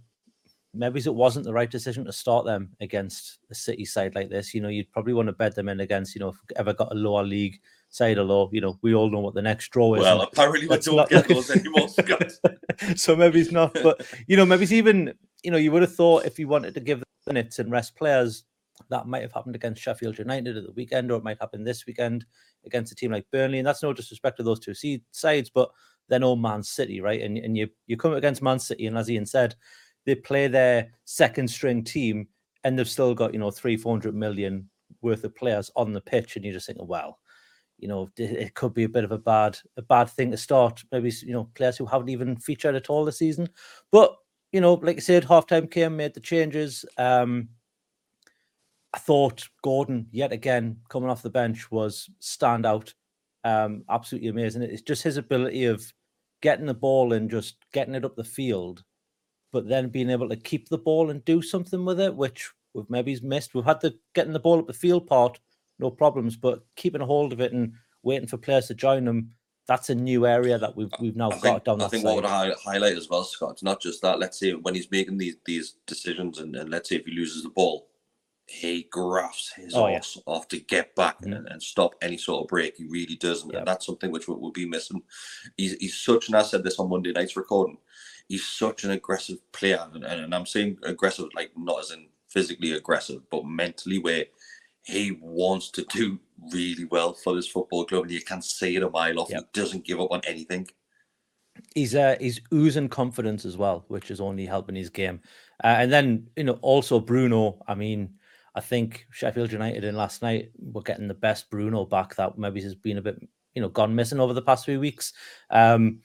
maybe 0.74 1.00
it 1.00 1.14
wasn't 1.14 1.44
the 1.44 1.52
right 1.52 1.70
decision 1.70 2.04
to 2.04 2.12
start 2.12 2.44
them 2.44 2.70
against 2.80 3.38
a 3.50 3.54
City 3.54 3.84
side 3.84 4.14
like 4.14 4.30
this. 4.30 4.54
You 4.54 4.60
know, 4.60 4.68
you'd 4.68 4.90
probably 4.92 5.12
want 5.12 5.26
to 5.26 5.32
bed 5.32 5.54
them 5.54 5.68
in 5.68 5.80
against, 5.80 6.14
you 6.14 6.20
know, 6.20 6.28
if 6.28 6.36
ever 6.56 6.72
got 6.72 6.92
a 6.92 6.94
lower 6.94 7.24
league 7.24 7.60
side, 7.90 8.18
although 8.18 8.48
you 8.52 8.60
know 8.60 8.78
we 8.82 8.94
all 8.94 9.10
know 9.10 9.20
what 9.20 9.34
the 9.34 9.42
next 9.42 9.68
draw 9.68 9.94
is. 9.94 10.02
Well, 10.02 10.22
apparently 10.22 10.66
we 10.66 10.78
don't 10.78 10.96
not 10.96 11.10
get 11.10 11.28
those 11.28 11.50
anymore, 11.50 11.88
so 12.96 13.14
maybe 13.14 13.40
it's 13.40 13.52
not, 13.52 13.74
but 13.82 14.06
you 14.26 14.36
know, 14.36 14.46
maybe 14.46 14.62
it's 14.62 14.72
even 14.72 15.12
you 15.42 15.50
know, 15.50 15.58
you 15.58 15.72
would 15.72 15.82
have 15.82 15.94
thought 15.94 16.24
if 16.24 16.38
you 16.38 16.48
wanted 16.48 16.74
to 16.74 16.80
give 16.80 17.00
the 17.00 17.32
minutes 17.32 17.58
and 17.58 17.70
rest 17.70 17.96
players, 17.96 18.44
that 18.88 19.06
might 19.06 19.22
have 19.22 19.32
happened 19.32 19.54
against 19.54 19.82
Sheffield 19.82 20.18
United 20.18 20.56
at 20.56 20.64
the 20.64 20.72
weekend, 20.72 21.10
or 21.10 21.16
it 21.16 21.24
might 21.24 21.40
happen 21.40 21.64
this 21.64 21.86
weekend 21.86 22.24
against 22.64 22.92
a 22.92 22.94
team 22.94 23.12
like 23.12 23.30
Burnley. 23.30 23.58
And 23.58 23.66
that's 23.66 23.82
no 23.82 23.92
disrespect 23.92 24.36
to 24.38 24.42
those 24.42 24.60
two 24.60 24.74
seed 24.74 25.02
sides, 25.10 25.50
but 25.50 25.70
then 26.08 26.24
all 26.24 26.36
Man 26.36 26.62
City, 26.62 27.00
right? 27.00 27.20
And 27.20 27.38
and 27.38 27.56
you 27.56 27.68
you 27.86 27.96
come 27.96 28.14
against 28.14 28.42
Man 28.42 28.58
City, 28.58 28.86
and 28.86 28.96
as 28.96 29.08
Iain 29.08 29.26
said, 29.26 29.54
they 30.06 30.14
play 30.14 30.48
their 30.48 30.92
second 31.04 31.48
string 31.48 31.84
team, 31.84 32.28
and 32.64 32.78
they've 32.78 32.88
still 32.88 33.14
got 33.14 33.32
you 33.32 33.40
know 33.40 33.50
three 33.50 33.76
four 33.76 33.92
hundred 33.92 34.14
million 34.14 34.68
worth 35.00 35.24
of 35.24 35.34
players 35.34 35.70
on 35.76 35.92
the 35.92 36.00
pitch, 36.00 36.36
and 36.36 36.44
you're 36.44 36.54
just 36.54 36.66
thinking, 36.66 36.86
well. 36.86 37.18
You 37.78 37.88
know, 37.88 38.08
it- 38.16 38.54
could 38.54 38.74
be 38.74 38.84
a 38.84 38.88
bit 38.88 39.02
of 39.02 39.10
a 39.10 39.18
bad, 39.18 39.58
a 39.76 39.82
bad 39.82 40.08
thing 40.08 40.30
to 40.30 40.36
start. 40.36 40.84
Maybe 40.92 41.10
you 41.22 41.32
know 41.32 41.50
players 41.56 41.76
who 41.76 41.84
haven't 41.84 42.10
even 42.10 42.36
featured 42.36 42.76
at 42.76 42.88
all 42.88 43.04
this 43.04 43.18
season. 43.18 43.48
But 43.90 44.14
you 44.52 44.60
know, 44.60 44.74
like 44.74 44.98
I 44.98 45.00
said, 45.00 45.24
halftime 45.24 45.68
came, 45.68 45.96
made 45.96 46.14
the 46.14 46.20
changes. 46.20 46.84
Um, 46.96 47.48
I 48.94 48.98
thought 48.98 49.48
Gordon, 49.62 50.06
yet 50.12 50.30
again, 50.32 50.76
coming 50.90 51.08
off 51.10 51.22
the 51.22 51.30
bench, 51.30 51.70
was 51.72 52.08
standout. 52.20 52.92
Um, 53.42 53.82
absolutely 53.88 54.28
amazing. 54.28 54.62
It's 54.62 54.82
just 54.82 55.02
his 55.02 55.16
ability 55.16 55.64
of 55.64 55.82
getting 56.40 56.66
the 56.66 56.74
ball 56.74 57.14
and 57.14 57.30
just 57.30 57.56
getting 57.72 57.94
it 57.94 58.04
up 58.04 58.14
the 58.14 58.22
field, 58.22 58.84
but 59.52 59.68
then 59.68 59.88
being 59.90 60.10
able 60.10 60.28
to 60.28 60.36
keep 60.36 60.68
the 60.68 60.78
ball 60.78 61.10
and 61.10 61.24
do 61.24 61.42
something 61.42 61.84
with 61.84 62.00
it, 62.00 62.14
which 62.14 62.50
we've 62.74 62.88
maybe 62.90 63.16
missed. 63.22 63.54
We've 63.54 63.64
had 63.64 63.80
the 63.80 63.96
getting 64.14 64.32
the 64.32 64.40
ball 64.40 64.58
up 64.58 64.66
the 64.66 64.72
field 64.72 65.06
part, 65.06 65.38
no 65.78 65.90
problems, 65.90 66.36
but 66.36 66.64
keeping 66.74 67.02
a 67.02 67.06
hold 67.06 67.32
of 67.32 67.40
it 67.40 67.52
and 67.52 67.74
waiting 68.02 68.26
for 68.26 68.38
players 68.38 68.66
to 68.68 68.74
join 68.74 69.04
them. 69.04 69.30
That's 69.68 69.90
a 69.90 69.94
new 69.94 70.26
area 70.26 70.58
that 70.58 70.74
we've 70.76 70.90
we've 71.00 71.14
now 71.16 71.28
I 71.30 71.34
got 71.34 71.40
think, 71.42 71.64
down 71.64 71.82
I 71.82 71.88
think 71.88 72.02
side. 72.02 72.14
what 72.14 72.22
would 72.22 72.24
hi- 72.24 72.52
highlight 72.64 72.96
as 72.96 73.08
well, 73.08 73.22
Scott, 73.24 73.52
it's 73.52 73.62
not 73.62 73.80
just 73.80 74.02
that. 74.02 74.18
Let's 74.18 74.38
say 74.40 74.52
when 74.54 74.74
he's 74.74 74.90
making 74.90 75.18
these 75.18 75.36
these 75.44 75.76
decisions, 75.86 76.38
and, 76.40 76.56
and 76.56 76.68
let's 76.70 76.88
say 76.88 76.96
if 76.96 77.06
he 77.06 77.12
loses 77.12 77.42
the 77.44 77.50
ball, 77.50 77.88
he 78.46 78.88
grafts 78.90 79.52
his 79.54 79.72
Oh, 79.74 79.86
yeah. 79.86 80.00
off 80.26 80.48
to 80.48 80.58
get 80.58 80.94
back 80.96 81.20
Mhm. 81.20 81.36
and, 81.36 81.48
and 81.48 81.62
stop 81.62 81.94
any 82.02 82.16
sort 82.18 82.42
of 82.42 82.48
break. 82.48 82.76
He 82.76 82.84
really 82.84 83.14
does, 83.14 83.44
and 83.44 83.52
Yep. 83.52 83.66
that's 83.66 83.86
something 83.86 84.10
which 84.10 84.26
we- 84.26 84.34
we'll 84.34 84.50
be 84.50 84.66
missing. 84.66 85.00
He's 85.56 85.74
he's 85.74 85.96
such, 85.96 86.26
and 86.26 86.36
I 86.36 86.42
said 86.42 86.64
this 86.64 86.80
on 86.80 86.90
Monday 86.90 87.12
night's 87.12 87.36
recording. 87.36 87.78
He's 88.28 88.46
such 88.46 88.84
an 88.84 88.92
aggressive 88.92 89.38
player, 89.52 89.86
and, 89.92 90.04
and, 90.04 90.34
I'm 90.34 90.46
saying 90.46 90.78
aggressive, 90.82 91.28
like 91.34 91.50
not 91.56 91.80
as 91.80 91.90
in 91.90 92.06
physically 92.28 92.72
aggressive, 92.72 93.22
but 93.30 93.44
mentally, 93.44 93.98
where 93.98 94.24
he 94.84 95.18
wants 95.20 95.70
to 95.72 95.84
do 95.84 96.18
really 96.52 96.86
well 96.86 97.14
for 97.14 97.34
this 97.34 97.48
football 97.48 97.84
club, 97.84 98.04
and 98.04 98.12
you 98.12 98.22
can 98.22 98.42
see 98.42 98.76
it 98.76 98.82
a 98.82 98.90
mile 98.90 99.20
off. 99.20 99.30
Yep. 99.30 99.40
He 99.40 99.60
doesn't 99.60 99.84
give 99.84 100.00
up 100.00 100.10
on 100.10 100.20
anything. 100.26 100.68
he's 101.74 101.94
uh, 101.94 102.16
he's 102.20 102.40
oozing 102.52 102.88
confidence 102.88 103.44
as 103.44 103.56
well, 103.56 103.84
which 103.88 104.10
is 104.10 104.20
only 104.20 104.46
helping 104.46 104.74
his 104.74 104.90
game. 104.90 105.20
Uh, 105.62 105.76
and 105.78 105.92
then 105.92 106.26
you 106.36 106.44
know 106.44 106.58
also 106.62 106.98
Bruno. 106.98 107.62
I 107.68 107.74
mean, 107.74 108.14
I 108.54 108.60
think 108.60 109.06
Sheffield 109.10 109.52
United 109.52 109.84
in 109.84 109.96
last 109.96 110.22
night 110.22 110.50
were 110.58 110.82
getting 110.82 111.08
the 111.08 111.14
best 111.14 111.50
Bruno 111.50 111.84
back 111.84 112.16
that 112.16 112.38
maybe 112.38 112.62
has 112.62 112.74
been 112.74 112.98
a 112.98 113.02
bit 113.02 113.20
you 113.54 113.62
know 113.62 113.68
gone 113.68 113.94
missing 113.94 114.20
over 114.20 114.32
the 114.32 114.42
past 114.42 114.64
few 114.64 114.80
weeks. 114.80 115.12
Um, 115.50 116.00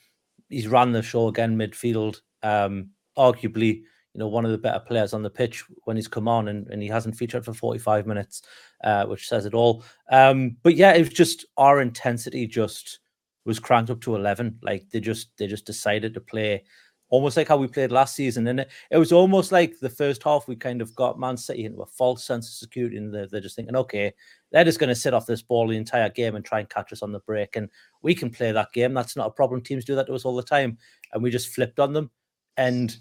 he's 0.49 0.67
ran 0.67 0.91
the 0.91 1.01
show 1.01 1.27
again 1.27 1.57
midfield. 1.57 2.21
Um, 2.43 2.91
arguably, 3.17 3.81
you 4.13 4.19
know, 4.19 4.27
one 4.27 4.45
of 4.45 4.51
the 4.51 4.57
better 4.57 4.79
players 4.79 5.13
on 5.13 5.23
the 5.23 5.29
pitch 5.29 5.63
when 5.83 5.95
he's 5.95 6.07
come 6.07 6.27
on, 6.27 6.47
and, 6.47 6.67
and 6.67 6.81
he 6.81 6.87
hasn't 6.87 7.15
featured 7.15 7.45
for 7.45 7.53
45 7.53 8.07
minutes, 8.07 8.41
uh, 8.83 9.05
which 9.05 9.27
says 9.27 9.45
it 9.45 9.53
all. 9.53 9.83
Um, 10.11 10.57
but 10.63 10.75
yeah, 10.75 10.93
it 10.93 10.99
was 10.99 11.09
just 11.09 11.45
our 11.57 11.81
intensity 11.81 12.47
just 12.47 12.99
was 13.45 13.59
cranked 13.59 13.89
up 13.89 14.01
to 14.01 14.15
11. 14.15 14.59
Like 14.61 14.89
they 14.91 14.99
just 14.99 15.29
they 15.37 15.47
just 15.47 15.65
decided 15.65 16.13
to 16.13 16.21
play 16.21 16.63
almost 17.09 17.37
like 17.37 17.47
how 17.47 17.57
we 17.57 17.67
played 17.67 17.91
last 17.91 18.15
season. 18.15 18.47
And 18.47 18.61
it, 18.61 18.69
it 18.91 18.97
was 18.97 19.11
almost 19.11 19.51
like 19.51 19.79
the 19.79 19.89
first 19.89 20.23
half 20.23 20.47
we 20.47 20.55
kind 20.55 20.81
of 20.81 20.93
got 20.95 21.19
Man 21.19 21.37
City 21.37 21.65
into 21.65 21.81
a 21.81 21.85
false 21.85 22.23
sense 22.23 22.47
of 22.47 22.53
security, 22.53 22.97
and 22.97 23.13
they're, 23.13 23.27
they're 23.27 23.41
just 23.41 23.55
thinking, 23.55 23.75
okay, 23.75 24.13
they're 24.51 24.63
just 24.63 24.79
going 24.79 24.89
to 24.89 24.95
sit 24.95 25.13
off 25.13 25.25
this 25.25 25.41
ball 25.41 25.67
the 25.67 25.77
entire 25.77 26.09
game 26.09 26.35
and 26.35 26.45
try 26.45 26.59
and 26.59 26.69
catch 26.69 26.91
us 26.91 27.01
on 27.01 27.11
the 27.11 27.19
break. 27.19 27.55
And 27.55 27.69
we 28.01 28.15
can 28.15 28.29
play 28.29 28.51
that 28.51 28.71
game. 28.73 28.93
That's 28.93 29.15
not 29.15 29.27
a 29.27 29.31
problem. 29.31 29.61
Teams 29.61 29.85
do 29.85 29.95
that 29.95 30.07
to 30.07 30.13
us 30.13 30.25
all 30.25 30.35
the 30.35 30.43
time. 30.43 30.77
And 31.13 31.23
we 31.23 31.29
just 31.29 31.53
flipped 31.53 31.79
on 31.79 31.93
them. 31.93 32.11
And 32.57 32.95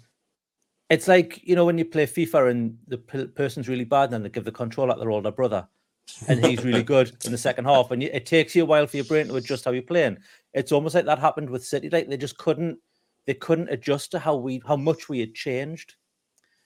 it's 0.89 1.07
like, 1.07 1.41
you 1.43 1.55
know, 1.55 1.65
when 1.65 1.77
you 1.77 1.85
play 1.85 2.05
FIFA 2.05 2.51
and 2.51 2.77
the 2.87 2.97
p- 2.97 3.27
person's 3.27 3.67
really 3.67 3.83
bad, 3.83 4.05
and 4.05 4.13
then 4.13 4.23
they 4.23 4.29
give 4.29 4.45
the 4.45 4.51
control 4.51 4.91
at 4.91 4.99
their 4.99 5.11
older 5.11 5.31
brother. 5.31 5.67
and 6.29 6.45
he's 6.45 6.63
really 6.63 6.83
good 6.95 7.11
in 7.25 7.31
the 7.31 7.37
second 7.37 7.65
half. 7.65 7.91
And 7.91 8.01
it 8.01 8.25
takes 8.25 8.55
you 8.55 8.63
a 8.63 8.65
while 8.65 8.87
for 8.87 8.97
your 8.97 9.05
brain 9.05 9.27
to 9.27 9.35
adjust 9.35 9.65
how 9.65 9.71
you're 9.71 9.81
playing. 9.81 10.17
It's 10.53 10.71
almost 10.71 10.95
like 10.95 11.05
that 11.05 11.19
happened 11.19 11.49
with 11.49 11.65
City. 11.65 11.89
Like 11.89 12.07
they 12.07 12.17
just 12.17 12.37
couldn't, 12.37 12.77
they 13.27 13.35
couldn't 13.35 13.69
adjust 13.69 14.11
to 14.11 14.19
how 14.19 14.35
we, 14.37 14.61
how 14.65 14.77
much 14.77 15.09
we 15.09 15.19
had 15.19 15.35
changed. 15.35 15.93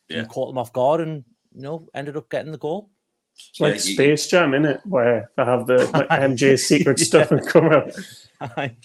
Yeah. 0.08 0.20
And 0.20 0.30
caught 0.30 0.48
them 0.48 0.58
off 0.58 0.74
guard, 0.74 1.02
and 1.02 1.24
you 1.54 1.62
know, 1.62 1.88
ended 1.94 2.18
up 2.18 2.30
getting 2.30 2.52
the 2.52 2.58
goal. 2.58 2.90
It's 3.50 3.60
like 3.62 3.70
Yeah, 3.70 3.74
you- 3.76 3.94
Space 3.94 4.28
Jam, 4.28 4.54
in 4.54 4.66
it, 4.66 4.82
where 4.86 5.32
they 5.38 5.44
have 5.46 5.66
the 5.68 5.86
like, 5.94 6.08
MJ's 6.10 6.68
secret 6.68 7.00
Yeah. 7.00 7.06
stuff 7.06 7.32
and 7.32 7.46
come 7.48 7.66
out. 7.68 7.92
Aye. 8.42 8.76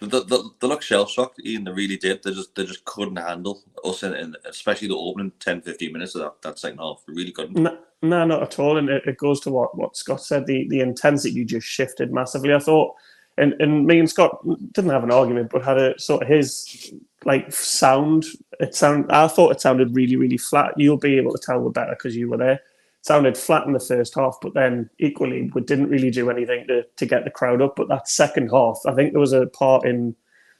The, 0.00 0.22
the, 0.24 0.50
they 0.60 0.66
look 0.68 0.82
shell 0.82 1.06
shocked, 1.06 1.40
Iain. 1.44 1.64
They 1.64 1.72
really 1.72 1.96
did. 1.96 2.22
They 2.22 2.32
just 2.32 2.54
they 2.54 2.64
just 2.64 2.84
couldn't 2.84 3.16
handle 3.16 3.62
us, 3.84 4.02
in, 4.04 4.14
in 4.14 4.36
especially 4.44 4.88
the 4.88 4.96
opening 4.96 5.32
10, 5.40 5.62
15 5.62 5.92
minutes 5.92 6.14
of 6.14 6.20
that, 6.22 6.42
that 6.42 6.58
second 6.58 6.78
half. 6.78 7.02
They 7.06 7.14
really 7.14 7.32
couldn't. 7.32 7.60
No, 7.60 7.78
no, 8.02 8.24
not 8.26 8.42
at 8.42 8.58
all. 8.60 8.76
And 8.76 8.88
it, 8.90 9.02
it 9.06 9.16
goes 9.18 9.40
to 9.40 9.50
what, 9.50 9.76
what 9.76 9.96
Scott 9.96 10.22
said. 10.22 10.46
The 10.46 10.68
the 10.68 10.80
intensity 10.80 11.44
just 11.44 11.66
shifted 11.66 12.12
massively. 12.12 12.54
I 12.54 12.58
thought, 12.60 12.94
and, 13.38 13.54
and 13.60 13.86
me 13.86 13.98
and 13.98 14.08
Scott 14.08 14.38
didn't 14.72 14.90
have 14.90 15.04
an 15.04 15.12
argument, 15.12 15.50
but 15.50 15.62
had 15.62 15.78
a 15.78 15.98
sort 15.98 16.22
of 16.22 16.28
his 16.28 16.92
like 17.24 17.52
sound. 17.52 18.24
It 18.60 18.74
sound. 18.74 19.06
I 19.10 19.28
thought 19.28 19.52
it 19.52 19.60
sounded 19.60 19.94
really, 19.94 20.16
really 20.16 20.38
flat. 20.38 20.72
You'll 20.76 20.96
be 20.96 21.18
able 21.18 21.32
to 21.32 21.38
tell 21.38 21.60
we're 21.60 21.70
better 21.70 21.94
because 21.94 22.16
you 22.16 22.30
were 22.30 22.38
there. 22.38 22.60
sounded 23.02 23.36
flat 23.36 23.66
in 23.66 23.72
the 23.72 23.80
first 23.80 24.14
half, 24.14 24.38
but 24.40 24.54
then 24.54 24.88
equally 24.98 25.50
we 25.54 25.60
didn't 25.60 25.90
really 25.90 26.10
do 26.10 26.30
anything 26.30 26.66
to, 26.68 26.84
to 26.96 27.06
get 27.06 27.24
the 27.24 27.30
crowd 27.30 27.60
up. 27.60 27.76
But 27.76 27.88
that 27.88 28.08
second 28.08 28.48
half, 28.50 28.80
I 28.86 28.94
think 28.94 29.12
there 29.12 29.20
was 29.20 29.32
a 29.32 29.46
part 29.46 29.86
in 29.86 30.16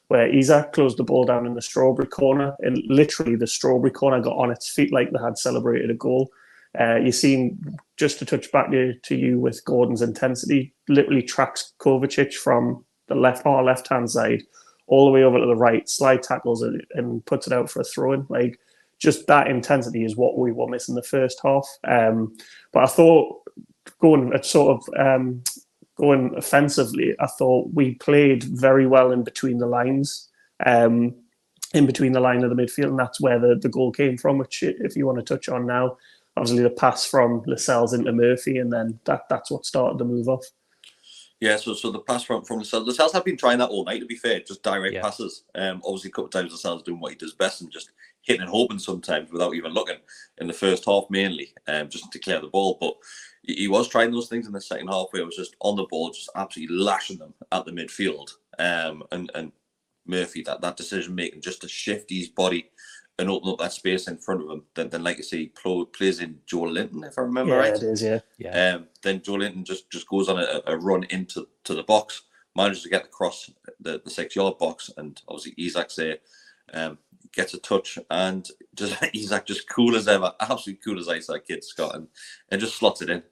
where 0.08 0.28
Isak 0.28 0.72
closed 0.72 0.98
the 0.98 1.04
ball 1.04 1.24
down 1.24 1.46
in 1.46 1.54
the 1.54 1.62
strawberry 1.62 2.06
corner, 2.06 2.54
and 2.60 2.82
literally 2.86 3.36
the 3.36 3.46
strawberry 3.46 3.90
corner 3.90 4.20
got 4.20 4.36
on 4.36 4.50
its 4.50 4.68
feet 4.68 4.92
like 4.92 5.10
they 5.10 5.18
had 5.18 5.38
celebrated 5.38 5.90
a 5.90 5.94
goal. 5.94 6.30
Uh, 6.78 6.96
you 6.96 7.12
seen 7.12 7.78
just 7.96 8.18
to 8.18 8.24
touch 8.24 8.50
back 8.52 8.70
to, 8.70 8.94
to 9.04 9.16
you 9.16 9.38
with 9.38 9.64
Gordon's 9.64 10.02
intensity, 10.02 10.74
literally 10.88 11.22
tracks 11.22 11.72
Kovacic 11.80 12.34
from 12.34 12.84
the 13.08 13.14
left 13.14 13.42
far 13.42 13.62
left 13.62 13.88
hand 13.88 14.10
side 14.10 14.42
all 14.88 15.06
the 15.06 15.10
way 15.10 15.24
over 15.24 15.38
to 15.38 15.46
the 15.46 15.56
right, 15.56 15.88
slide 15.88 16.22
tackles 16.22 16.62
it 16.62 16.74
and 16.92 17.24
puts 17.24 17.46
it 17.46 17.52
out 17.52 17.70
for 17.70 17.80
a 17.80 17.84
throw 17.84 18.12
in. 18.12 18.26
Like 18.28 18.58
just 18.98 19.26
that 19.26 19.48
intensity 19.48 20.04
is 20.04 20.16
what 20.16 20.38
we 20.38 20.52
were 20.52 20.68
missing 20.68 20.94
the 20.94 21.02
first 21.02 21.40
half. 21.42 21.68
Um, 21.84 22.36
but 22.72 22.84
I 22.84 22.86
thought 22.86 23.42
going 24.00 24.32
at 24.32 24.46
sort 24.46 24.76
of 24.76 24.88
um, 24.98 25.42
going 25.96 26.34
offensively, 26.36 27.14
I 27.18 27.26
thought 27.26 27.70
we 27.72 27.94
played 27.96 28.44
very 28.44 28.86
well 28.86 29.10
in 29.12 29.24
between 29.24 29.58
the 29.58 29.66
lines. 29.66 30.28
Um, 30.64 31.14
in 31.74 31.84
between 31.84 32.12
the 32.12 32.20
line 32.20 32.44
of 32.44 32.48
the 32.48 32.56
midfield, 32.56 32.90
and 32.90 32.98
that's 32.98 33.20
where 33.20 33.40
the, 33.40 33.56
the 33.60 33.68
goal 33.68 33.90
came 33.90 34.16
from, 34.16 34.38
which 34.38 34.62
if 34.62 34.96
you 34.96 35.04
want 35.04 35.18
to 35.18 35.24
touch 35.24 35.48
on 35.48 35.66
now, 35.66 35.96
obviously 36.36 36.62
the 36.62 36.70
pass 36.70 37.06
from 37.06 37.42
Lascelles 37.46 37.92
into 37.92 38.12
Murphy, 38.12 38.58
and 38.58 38.72
then 38.72 38.98
that 39.04 39.22
that's 39.28 39.50
what 39.50 39.66
started 39.66 39.98
the 39.98 40.04
move 40.04 40.28
off. 40.28 40.44
Yeah, 41.40 41.56
so 41.56 41.74
so 41.74 41.90
the 41.90 42.00
pass 42.00 42.22
from 42.24 42.44
from 42.44 42.58
Lascelles, 42.58 42.86
Lascelles 42.86 43.12
have 43.12 43.24
been 43.24 43.36
trying 43.36 43.58
that 43.58 43.68
all 43.68 43.84
night. 43.84 44.00
To 44.00 44.06
be 44.06 44.16
fair, 44.16 44.40
just 44.40 44.62
direct 44.62 44.94
Yeah. 44.94 45.02
passes. 45.02 45.44
Um, 45.54 45.82
obviously 45.84 46.08
a 46.08 46.12
couple 46.12 46.26
of 46.26 46.30
times 46.30 46.52
Lascelles 46.52 46.82
doing 46.82 47.00
what 47.00 47.12
he 47.12 47.18
does 47.18 47.34
best 47.34 47.60
and 47.60 47.70
just 47.70 47.90
hitting 48.22 48.42
and 48.42 48.50
hoping 48.50 48.78
sometimes 48.78 49.30
without 49.30 49.54
even 49.54 49.72
looking. 49.72 49.98
In 50.38 50.46
the 50.46 50.52
first 50.52 50.84
half, 50.84 51.04
mainly, 51.10 51.54
um, 51.68 51.88
just 51.88 52.10
to 52.10 52.18
clear 52.18 52.40
the 52.40 52.48
ball. 52.48 52.76
But 52.80 52.94
he, 53.42 53.54
he 53.54 53.68
was 53.68 53.88
trying 53.88 54.10
those 54.10 54.28
things 54.28 54.46
in 54.46 54.52
the 54.52 54.60
second 54.60 54.88
half 54.88 55.06
where 55.10 55.22
it 55.22 55.26
was 55.26 55.36
just 55.36 55.56
on 55.60 55.76
the 55.76 55.84
ball, 55.84 56.10
just 56.10 56.30
absolutely 56.34 56.76
lashing 56.76 57.18
them 57.18 57.34
at 57.52 57.64
the 57.64 57.72
midfield. 57.72 58.30
Um, 58.58 59.04
and 59.12 59.30
and 59.34 59.52
Murphy 60.06 60.42
that 60.42 60.60
that 60.60 60.76
decision 60.76 61.14
making 61.14 61.42
just 61.42 61.60
to 61.62 61.68
shift 61.68 62.10
his 62.10 62.28
body 62.28 62.70
and 63.18 63.30
open 63.30 63.50
up 63.50 63.58
that 63.58 63.72
space 63.72 64.08
in 64.08 64.18
front 64.18 64.42
of 64.42 64.50
him. 64.50 64.62
Then, 64.74 64.90
then 64.90 65.02
like 65.02 65.16
you 65.16 65.22
say, 65.22 65.46
pl- 65.46 65.86
plays 65.86 66.20
in 66.20 66.38
Joelinton, 66.46 67.06
if 67.06 67.18
I 67.18 67.22
remember 67.22 67.54
yeah, 67.54 67.60
right. 67.60 67.74
it 67.74 67.82
is. 67.82 68.02
Yeah, 68.02 68.20
Yeah. 68.38 68.74
Um, 68.74 68.88
then 69.02 69.20
Joelinton 69.20 69.64
just, 69.64 69.90
just 69.90 70.08
goes 70.08 70.28
on 70.28 70.38
a, 70.38 70.60
a 70.66 70.76
run 70.76 71.04
into 71.04 71.48
to 71.64 71.74
the 71.74 71.82
box, 71.82 72.22
manages 72.54 72.82
to 72.82 72.90
get 72.90 73.04
across 73.04 73.50
the, 73.80 74.00
the 74.04 74.10
six 74.10 74.36
yard 74.36 74.58
box, 74.58 74.90
and 74.96 75.20
obviously 75.28 75.54
Isak's 75.58 75.96
there, 75.96 76.18
um, 76.74 76.98
gets 77.32 77.54
a 77.54 77.58
touch, 77.58 77.98
and 78.10 78.48
just 78.74 79.02
Isak 79.14 79.46
just 79.46 79.68
cool 79.68 79.96
as 79.96 80.08
ever, 80.08 80.32
absolutely 80.40 80.80
cool 80.84 80.98
as 80.98 81.08
ice 81.08 81.26
that 81.28 81.46
kid 81.46 81.64
Scott, 81.64 81.94
and, 81.94 82.08
and 82.50 82.60
just 82.60 82.76
slots 82.76 83.00
it 83.00 83.10
in. 83.10 83.22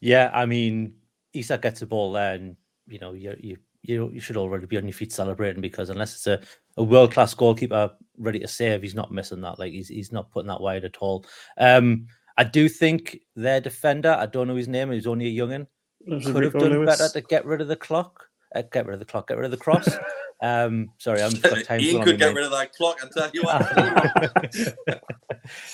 Yeah, 0.00 0.30
I 0.32 0.46
mean, 0.46 0.94
Isak 1.32 1.62
gets 1.62 1.80
the 1.80 1.86
ball 1.86 2.12
there, 2.12 2.34
and 2.34 2.56
you 2.86 3.00
know, 3.00 3.14
you 3.14 3.36
you 3.40 3.56
you 3.82 4.10
you 4.12 4.20
should 4.20 4.36
already 4.36 4.66
be 4.66 4.76
on 4.76 4.84
your 4.84 4.92
feet 4.92 5.12
celebrating 5.12 5.60
because 5.60 5.90
unless 5.90 6.14
it's 6.14 6.26
a, 6.26 6.40
a 6.76 6.82
world 6.82 7.12
class 7.12 7.34
goalkeeper 7.34 7.90
ready 8.18 8.38
to 8.38 8.48
save, 8.48 8.82
he's 8.82 8.94
not 8.94 9.12
missing 9.12 9.40
that. 9.42 9.58
Like 9.58 9.72
he's 9.72 9.88
he's 9.88 10.12
not 10.12 10.30
putting 10.30 10.48
that 10.48 10.60
wide 10.60 10.84
at 10.84 10.96
all. 10.98 11.24
Um, 11.58 12.06
I 12.38 12.44
do 12.44 12.68
think 12.68 13.18
their 13.34 13.60
defender, 13.60 14.10
I 14.18 14.26
don't 14.26 14.46
know 14.48 14.56
his 14.56 14.68
name, 14.68 14.90
he's 14.92 15.06
only 15.06 15.26
a 15.26 15.42
youngin, 15.42 15.66
It 16.06 16.24
could 16.24 16.44
have 16.44 16.52
done 16.52 16.70
Lewis. 16.70 16.98
better 16.98 17.12
to 17.14 17.26
get 17.26 17.44
rid 17.46 17.60
of 17.60 17.68
the 17.68 17.76
clock. 17.76 18.24
Uh, 18.54 18.62
get 18.72 18.86
rid 18.86 18.94
of 18.94 19.00
the 19.00 19.06
clock, 19.06 19.28
get 19.28 19.36
rid 19.38 19.46
of 19.46 19.50
the 19.50 19.56
cross. 19.56 19.88
um, 20.42 20.88
sorry, 20.98 21.22
I'm 21.22 21.32
got 21.40 21.64
time 21.64 21.80
Iain 21.80 22.02
could 22.02 22.18
get 22.18 22.30
me, 22.30 22.36
rid 22.36 22.44
of 22.44 22.52
that 22.52 22.72
clock 22.74 23.02
and 23.02 23.10
tell 23.10 23.30
you 23.32 23.42
what. 23.42 24.76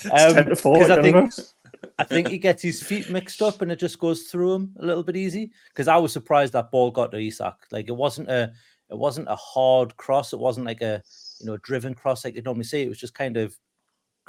10 0.01 0.11
to 0.11 0.49
Um, 0.51 0.55
4, 0.55 0.77
'cause 0.79 0.89
I 0.89 0.95
don't 0.95 1.03
think. 1.31 1.33
I 1.99 2.03
think 2.05 2.29
he 2.29 2.37
gets 2.37 2.61
his 2.63 2.81
feet 2.81 3.09
mixed 3.09 3.41
up 3.41 3.61
and 3.61 3.71
it 3.71 3.75
just 3.77 3.99
goes 3.99 4.23
through 4.23 4.53
him 4.53 4.73
a 4.79 4.85
little 4.85 5.03
bit 5.03 5.17
easy. 5.17 5.51
Because 5.69 5.87
I 5.89 5.97
was 5.97 6.13
surprised 6.13 6.53
that 6.53 6.71
ball 6.71 6.91
got 6.91 7.11
to 7.11 7.17
Isak. 7.19 7.55
Like 7.71 7.87
it 7.89 7.95
wasn't 7.95 8.29
a 8.29 8.53
it 8.93 8.99
wasn't 8.99 9.27
a 9.27 9.35
hard 9.35 9.97
cross. 9.97 10.31
It 10.33 10.39
wasn't 10.39 10.67
like 10.67 10.81
a 10.81 11.01
you 11.39 11.47
know 11.47 11.57
driven 11.57 11.93
cross 11.93 12.23
like 12.23 12.35
you 12.35 12.41
normally 12.41 12.63
see. 12.63 12.83
It 12.83 12.89
was 12.89 12.99
just 12.99 13.15
kind 13.15 13.37
of 13.37 13.57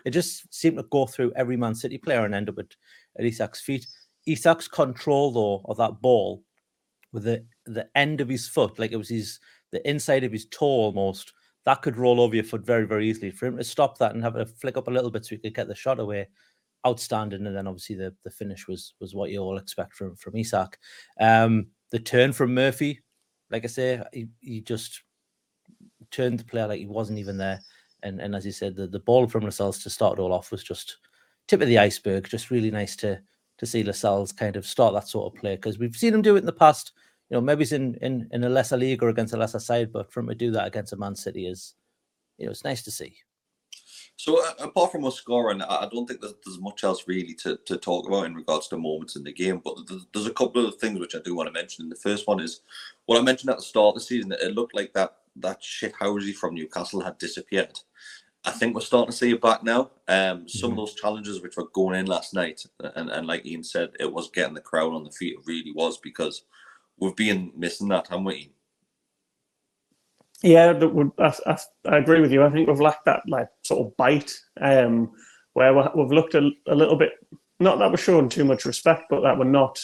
it 0.05 0.11
just 0.11 0.53
seemed 0.53 0.79
to 0.79 0.85
go 0.91 1.07
through 1.07 1.33
every 1.37 1.57
Man 1.57 1.75
City 1.75 1.99
player 1.99 2.25
and 2.25 2.35
end 2.35 2.49
up 2.49 2.59
at, 2.59 2.75
at 3.19 3.25
Isak's 3.25 3.61
feet. 3.61 3.87
Isak's 4.29 4.67
control 4.67 5.31
though 5.31 5.63
of 5.71 5.77
that 5.77 6.01
ball 6.01 6.43
with 7.13 7.25
the 7.25 7.45
the 7.67 7.89
end 7.95 8.21
of 8.21 8.29
his 8.29 8.49
foot, 8.49 8.79
like 8.79 8.93
it 8.93 8.97
was 8.97 9.09
his 9.09 9.39
the 9.71 9.89
inside 9.89 10.25
of 10.25 10.33
his 10.33 10.47
toe 10.47 10.67
almost, 10.67 11.33
that 11.65 11.83
could 11.83 11.97
roll 11.97 12.21
over 12.21 12.35
your 12.35 12.45
foot 12.45 12.65
very, 12.65 12.87
very 12.87 13.09
easily. 13.09 13.31
For 13.31 13.47
him 13.47 13.57
to 13.57 13.65
stop 13.65 13.99
that 13.99 14.15
and 14.15 14.23
have 14.23 14.37
it 14.37 14.49
flick 14.61 14.77
up 14.77 14.89
a 14.89 14.91
little 14.91 15.11
bit 15.11 15.25
so 15.25 15.31
he 15.31 15.39
could 15.39 15.55
get 15.55 15.69
the 15.69 15.75
shot 15.75 15.99
away, 15.99 16.29
outstanding. 16.87 17.47
And 17.47 17.57
then 17.57 17.67
obviously 17.67 17.97
the, 17.97 18.15
the 18.25 18.31
finish 18.31 18.69
was 18.69 18.95
was 19.01 19.15
what 19.15 19.31
you 19.31 19.41
all 19.41 19.59
expect 19.59 19.95
from 19.95 20.17
from 20.17 20.37
Isak. 20.37 20.79
Um, 21.21 21.69
the 21.91 21.99
turn 21.99 22.33
from 22.33 22.55
Murphy, 22.55 23.03
like 23.55 23.65
I 23.65 23.69
say, 23.69 24.03
he, 24.13 24.27
he 24.41 24.61
just 24.61 25.01
turned 26.11 26.41
the 26.41 26.45
player 26.45 26.67
like 26.67 26.81
he 26.81 26.87
wasn't 26.87 27.21
even 27.21 27.37
there. 27.37 27.61
And 28.03 28.21
and 28.21 28.35
as 28.35 28.45
you 28.45 28.51
said, 28.51 28.75
the, 28.75 28.89
the 28.89 28.99
ball 28.99 29.29
from 29.29 29.45
Lascelles 29.45 29.81
to 29.85 29.91
start 29.91 30.19
it 30.19 30.23
all 30.23 30.33
off 30.33 30.51
was 30.51 30.65
just 30.65 30.97
tip 31.47 31.61
of 31.61 31.69
the 31.69 31.79
iceberg. 31.79 32.29
Just 32.29 32.51
really 32.51 32.73
nice 32.73 32.97
to 32.97 33.21
to 33.59 33.67
see 33.67 33.85
Lascelles 33.85 34.33
kind 34.33 34.57
of 34.57 34.67
start 34.67 34.93
that 34.95 35.07
sort 35.07 35.33
of 35.33 35.41
play 35.41 35.55
because 35.55 35.79
we've 35.79 35.95
seen 35.95 36.13
him 36.13 36.21
do 36.21 36.35
it 36.35 36.41
in 36.41 36.47
the 36.47 36.53
past. 36.53 36.91
You 37.31 37.37
know, 37.37 37.41
maybe 37.41 37.63
it's 37.63 37.71
in, 37.71 37.95
in 38.03 38.29
in 38.33 38.43
a 38.43 38.49
lesser 38.49 38.77
league 38.77 39.05
or 39.05 39.09
against 39.09 39.35
a 39.35 39.37
lesser 39.37 39.61
side, 39.61 39.93
but 39.93 40.13
for 40.13 40.19
him 40.19 40.29
to 40.29 40.35
do 40.35 40.51
that 40.51 40.67
against 40.67 40.93
a 40.93 40.97
Man 40.97 41.15
City 41.15 41.47
is, 41.47 41.75
you 42.39 42.47
know, 42.47 42.51
it's 42.51 42.65
nice 42.65 42.83
to 42.83 42.91
see. 42.91 43.15
So 44.17 44.41
uh, 44.45 44.53
apart 44.61 44.93
from 44.93 45.05
us 45.05 45.17
scoring, 45.17 45.61
I 45.63 45.67
I 45.85 45.89
don't 45.93 46.07
think 46.07 46.21
there's, 46.21 46.35
there's 46.45 46.61
much 46.61 46.85
else 46.85 47.05
really 47.09 47.35
to, 47.35 47.59
to 47.67 47.77
talk 47.77 48.07
about 48.07 48.27
in 48.27 48.35
regards 48.35 48.69
to 48.69 48.77
moments 48.79 49.17
in 49.17 49.25
the 49.25 49.33
game. 49.33 49.61
But 49.65 49.87
th- 49.89 50.03
there's 50.13 50.27
a 50.27 50.33
couple 50.33 50.65
of 50.67 50.77
things 50.77 51.01
which 51.01 51.15
I 51.15 51.19
do 51.19 51.35
want 51.35 51.49
to 51.49 51.53
mention. 51.53 51.83
And 51.85 51.93
the 51.93 51.97
first 51.97 52.27
one 52.27 52.41
is 52.41 52.61
what 53.07 53.19
I 53.19 53.23
mentioned 53.23 53.51
at 53.51 53.57
the 53.57 53.63
start 53.63 53.89
of 53.89 53.95
the 53.95 54.01
season. 54.01 54.33
It 54.33 54.55
looked 54.55 54.75
like 54.75 54.93
that 54.95 55.17
that 55.37 55.63
shit 55.63 55.95
housey 55.95 56.33
from 56.33 56.55
Newcastle 56.55 57.01
had 57.03 57.19
disappeared. 57.19 57.79
I 58.45 58.51
think 58.53 58.75
we're 58.75 58.83
starting 58.83 59.11
to 59.11 59.17
see 59.17 59.33
it 59.33 59.41
back 59.41 59.65
now. 59.65 59.91
Um, 60.07 60.49
some 60.49 60.73
of 60.73 60.77
Mhm. 60.77 60.81
those 60.83 60.95
challenges 60.95 61.41
which 61.43 61.57
were 61.57 61.69
going 61.73 61.99
in 61.99 62.07
last 62.07 62.35
night, 62.35 62.65
and, 62.95 63.11
and 63.11 63.27
like 63.27 63.45
Ian 63.45 63.65
said, 63.65 63.91
it 63.99 64.13
was 64.13 64.31
getting 64.31 64.55
the 64.55 64.61
crowd 64.61 64.93
on 64.93 65.03
the 65.03 65.11
feet. 65.11 65.35
It 65.39 65.47
really 65.47 65.73
was 65.73 65.99
because 65.99 66.45
we've 66.99 67.17
been 67.17 67.51
missing 67.57 67.89
that, 67.89 68.07
haven't 68.09 68.25
we? 68.27 68.53
Yeah, 70.45 70.75
that 70.75 70.89
would, 70.89 71.11
I, 71.19 71.35
I, 71.47 71.59
I 71.87 71.97
agree 71.99 72.21
with 72.21 72.31
you. 72.31 72.43
I 72.45 72.51
think 72.51 72.69
we've 72.69 72.81
lacked 72.81 73.07
that 73.07 73.23
like 73.27 73.49
sort 73.63 73.87
of 73.87 73.97
bite, 73.97 74.33
um, 74.61 75.11
where 75.55 75.73
we- 75.73 76.03
we've 76.03 76.13
looked 76.13 76.35
a, 76.35 76.51
a 76.67 76.75
little 76.75 76.97
bit. 76.97 77.13
Not 77.61 77.79
that 77.79 77.91
we're 77.91 77.97
showing 77.97 78.29
too 78.29 78.45
much 78.45 78.65
respect, 78.67 79.05
but 79.09 79.23
that 79.23 79.39
we're 79.39 79.45
not. 79.45 79.81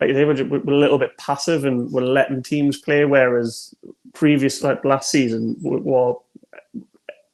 Like 0.00 0.14
they 0.14 0.24
were, 0.24 0.32
a 0.32 0.44
little 0.82 0.98
bit 0.98 1.16
passive 1.18 1.64
and 1.64 1.90
we're 1.90 2.02
letting 2.02 2.42
teams 2.42 2.78
play. 2.78 3.04
Whereas 3.04 3.74
previous, 4.14 4.62
like 4.62 4.84
last 4.84 5.10
season, 5.10 5.56
we 5.62 5.76
were 5.80 6.14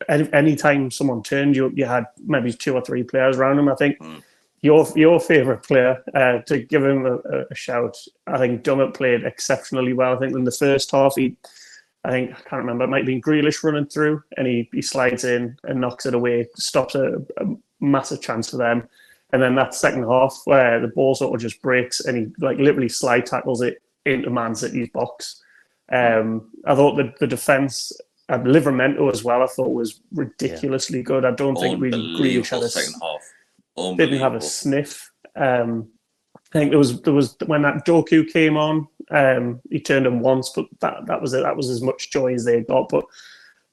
any 0.09 0.33
anytime 0.33 0.91
someone 0.91 1.23
turned, 1.23 1.55
you 1.57 1.73
you 1.77 1.85
had 1.85 2.07
maybe 2.27 2.53
two 2.53 2.75
or 2.75 2.81
three 2.83 3.03
players 3.05 3.37
around 3.37 3.59
him. 3.59 3.69
I 3.69 3.75
think 3.77 3.99
Mm. 4.01 4.23
your 4.63 4.87
your 4.97 5.21
favorite 5.21 5.63
player 5.65 6.03
uh, 6.15 6.39
to 6.47 6.59
give 6.59 6.85
him 6.85 7.07
a, 7.07 7.15
a- 7.17 7.47
a 7.51 7.55
shout. 7.55 7.97
I 8.27 8.39
think 8.39 8.63
Dummett 8.65 8.95
played 8.95 9.25
exceptionally 9.25 9.93
well. 9.93 10.15
I 10.17 10.19
think 10.19 10.35
in 10.37 10.45
the 10.45 10.51
first 10.53 10.91
half 10.93 11.15
he 11.17 11.37
I 12.05 12.11
think 12.11 12.31
I 12.31 12.41
can't 12.49 12.63
remember. 12.63 12.85
It 12.85 12.91
might 12.91 13.07
be 13.07 13.21
Grealish 13.21 13.63
running 13.63 13.87
through, 13.87 14.23
and 14.37 14.47
he, 14.47 14.69
he 14.73 14.83
slides 14.83 15.25
in 15.25 15.57
and 15.65 15.81
knocks 15.81 16.07
it 16.07 16.15
away, 16.15 16.49
stops 16.57 16.95
a, 16.95 17.19
a 17.37 17.47
massive 17.81 18.21
chance 18.21 18.51
for 18.51 18.57
them. 18.57 18.89
And 19.33 19.43
then 19.43 19.55
that 19.55 19.75
second 19.75 20.05
half 20.05 20.37
where 20.45 20.81
the 20.81 20.89
ball 20.89 21.15
sort 21.15 21.35
of 21.35 21.41
just 21.41 21.63
breaks 21.63 22.01
and 22.01 22.17
he 22.17 22.27
like 22.45 22.59
literally 22.59 22.89
slide 22.89 23.25
tackles 23.25 23.63
it 23.63 23.81
into 24.05 24.31
Man 24.31 24.55
City's 24.55 24.91
box. 24.91 25.43
Um, 25.91 26.51
I 26.67 26.75
thought 26.75 26.97
the 26.97 27.15
the 27.21 27.27
defense 27.27 27.93
at 28.29 28.45
Livramento 28.45 29.13
as 29.13 29.25
well. 29.25 29.43
I 29.43 29.47
thought 29.47 29.71
was 29.71 30.01
ridiculously 30.13 31.03
good. 31.03 31.25
I 31.25 31.33
don't 31.33 31.57
think 31.57 31.81
really 31.81 31.99
Grealish 32.19 32.51
had 32.51 32.63
a 32.63 32.69
second 32.69 32.95
half. 33.01 33.97
didn't 33.97 34.21
have 34.21 34.35
a 34.35 34.41
sniff. 34.41 35.11
Um, 35.35 35.89
I 36.53 36.59
think 36.59 36.71
there 36.71 36.79
was 36.79 37.01
there 37.03 37.15
was 37.15 37.37
when 37.47 37.63
that 37.63 37.87
Doku 37.87 38.31
came 38.31 38.57
on, 38.57 38.87
um, 39.13 39.61
he 39.71 39.81
turned 39.81 40.07
him 40.07 40.21
once, 40.21 40.51
but 40.55 40.67
that 40.81 41.07
that 41.07 41.21
was 41.21 41.33
it. 41.35 41.43
That 41.43 41.57
was 41.57 41.69
as 41.69 41.83
much 41.83 42.11
joy 42.11 42.35
as 42.35 42.45
they 42.45 42.63
got. 42.63 42.89
But 42.89 43.05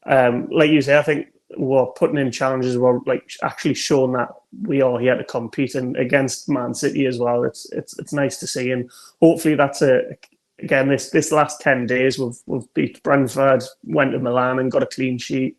um, 0.05 0.48
like 0.50 0.69
you 0.69 0.81
say, 0.81 0.98
I 0.98 1.01
think 1.01 1.27
we're 1.58 1.86
putting 1.88 2.17
in 2.17 2.31
challenges. 2.31 2.77
We're 2.77 3.00
like 3.05 3.31
actually 3.41 3.74
showing 3.74 4.13
that 4.13 4.29
we 4.63 4.81
are 4.81 5.00
here 5.00 5.17
to 5.17 5.24
compete 5.24 5.75
and 5.75 5.96
against 5.98 6.50
Man 6.50 6.74
City 6.74 7.05
as 7.05 7.19
well. 7.19 7.43
It's 7.43 7.72
it's 7.72 7.98
it's 7.98 8.13
nice 8.13 8.38
to 8.38 8.48
see, 8.48 8.72
and 8.72 8.89
hopefully 9.22 9.55
that's 9.55 9.81
a 9.81 10.01
again 10.60 10.89
this 10.89 11.10
this 11.10 11.31
last 11.31 11.62
ten 11.62 11.86
days 11.86 12.19
we've 12.19 12.38
we've 12.46 12.74
beat 12.74 13.01
Brentford, 13.01 13.63
went 13.84 14.12
to 14.12 14.19
Milan 14.19 14.60
and 14.60 14.72
got 14.72 14.84
a 14.84 14.88
clean 14.88 15.17
sheet 15.17 15.55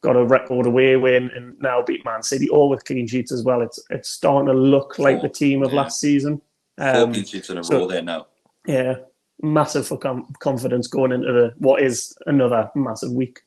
got 0.00 0.16
a 0.16 0.24
record 0.24 0.66
away 0.66 0.96
win 0.96 1.30
and 1.34 1.58
now 1.60 1.82
beat 1.82 2.04
Man 2.04 2.22
City, 2.22 2.48
all 2.48 2.68
with 2.68 2.84
clean 2.84 3.06
sheets 3.06 3.32
as 3.32 3.42
well. 3.42 3.62
It's 3.62 3.80
it's 3.90 4.08
starting 4.08 4.46
to 4.46 4.52
look 4.52 4.98
like 4.98 5.22
the 5.22 5.28
team 5.28 5.62
of 5.62 5.72
yeah. 5.72 5.80
last 5.80 6.00
season. 6.00 6.40
Four 6.76 6.88
Um, 6.88 7.12
clean 7.12 7.24
sheets 7.24 7.50
in 7.50 7.58
a 7.58 7.64
so- 7.64 7.80
row 7.80 7.86
there 7.86 8.02
now. 8.02 8.26
Yeah, 8.68 8.96
massive 9.40 9.86
for 9.86 9.96
com- 9.96 10.32
confidence 10.40 10.86
going 10.86 11.10
into 11.10 11.32
the 11.32 11.54
what 11.56 11.82
is 11.82 12.14
another 12.26 12.70
massive 12.74 13.12
week. 13.12 13.40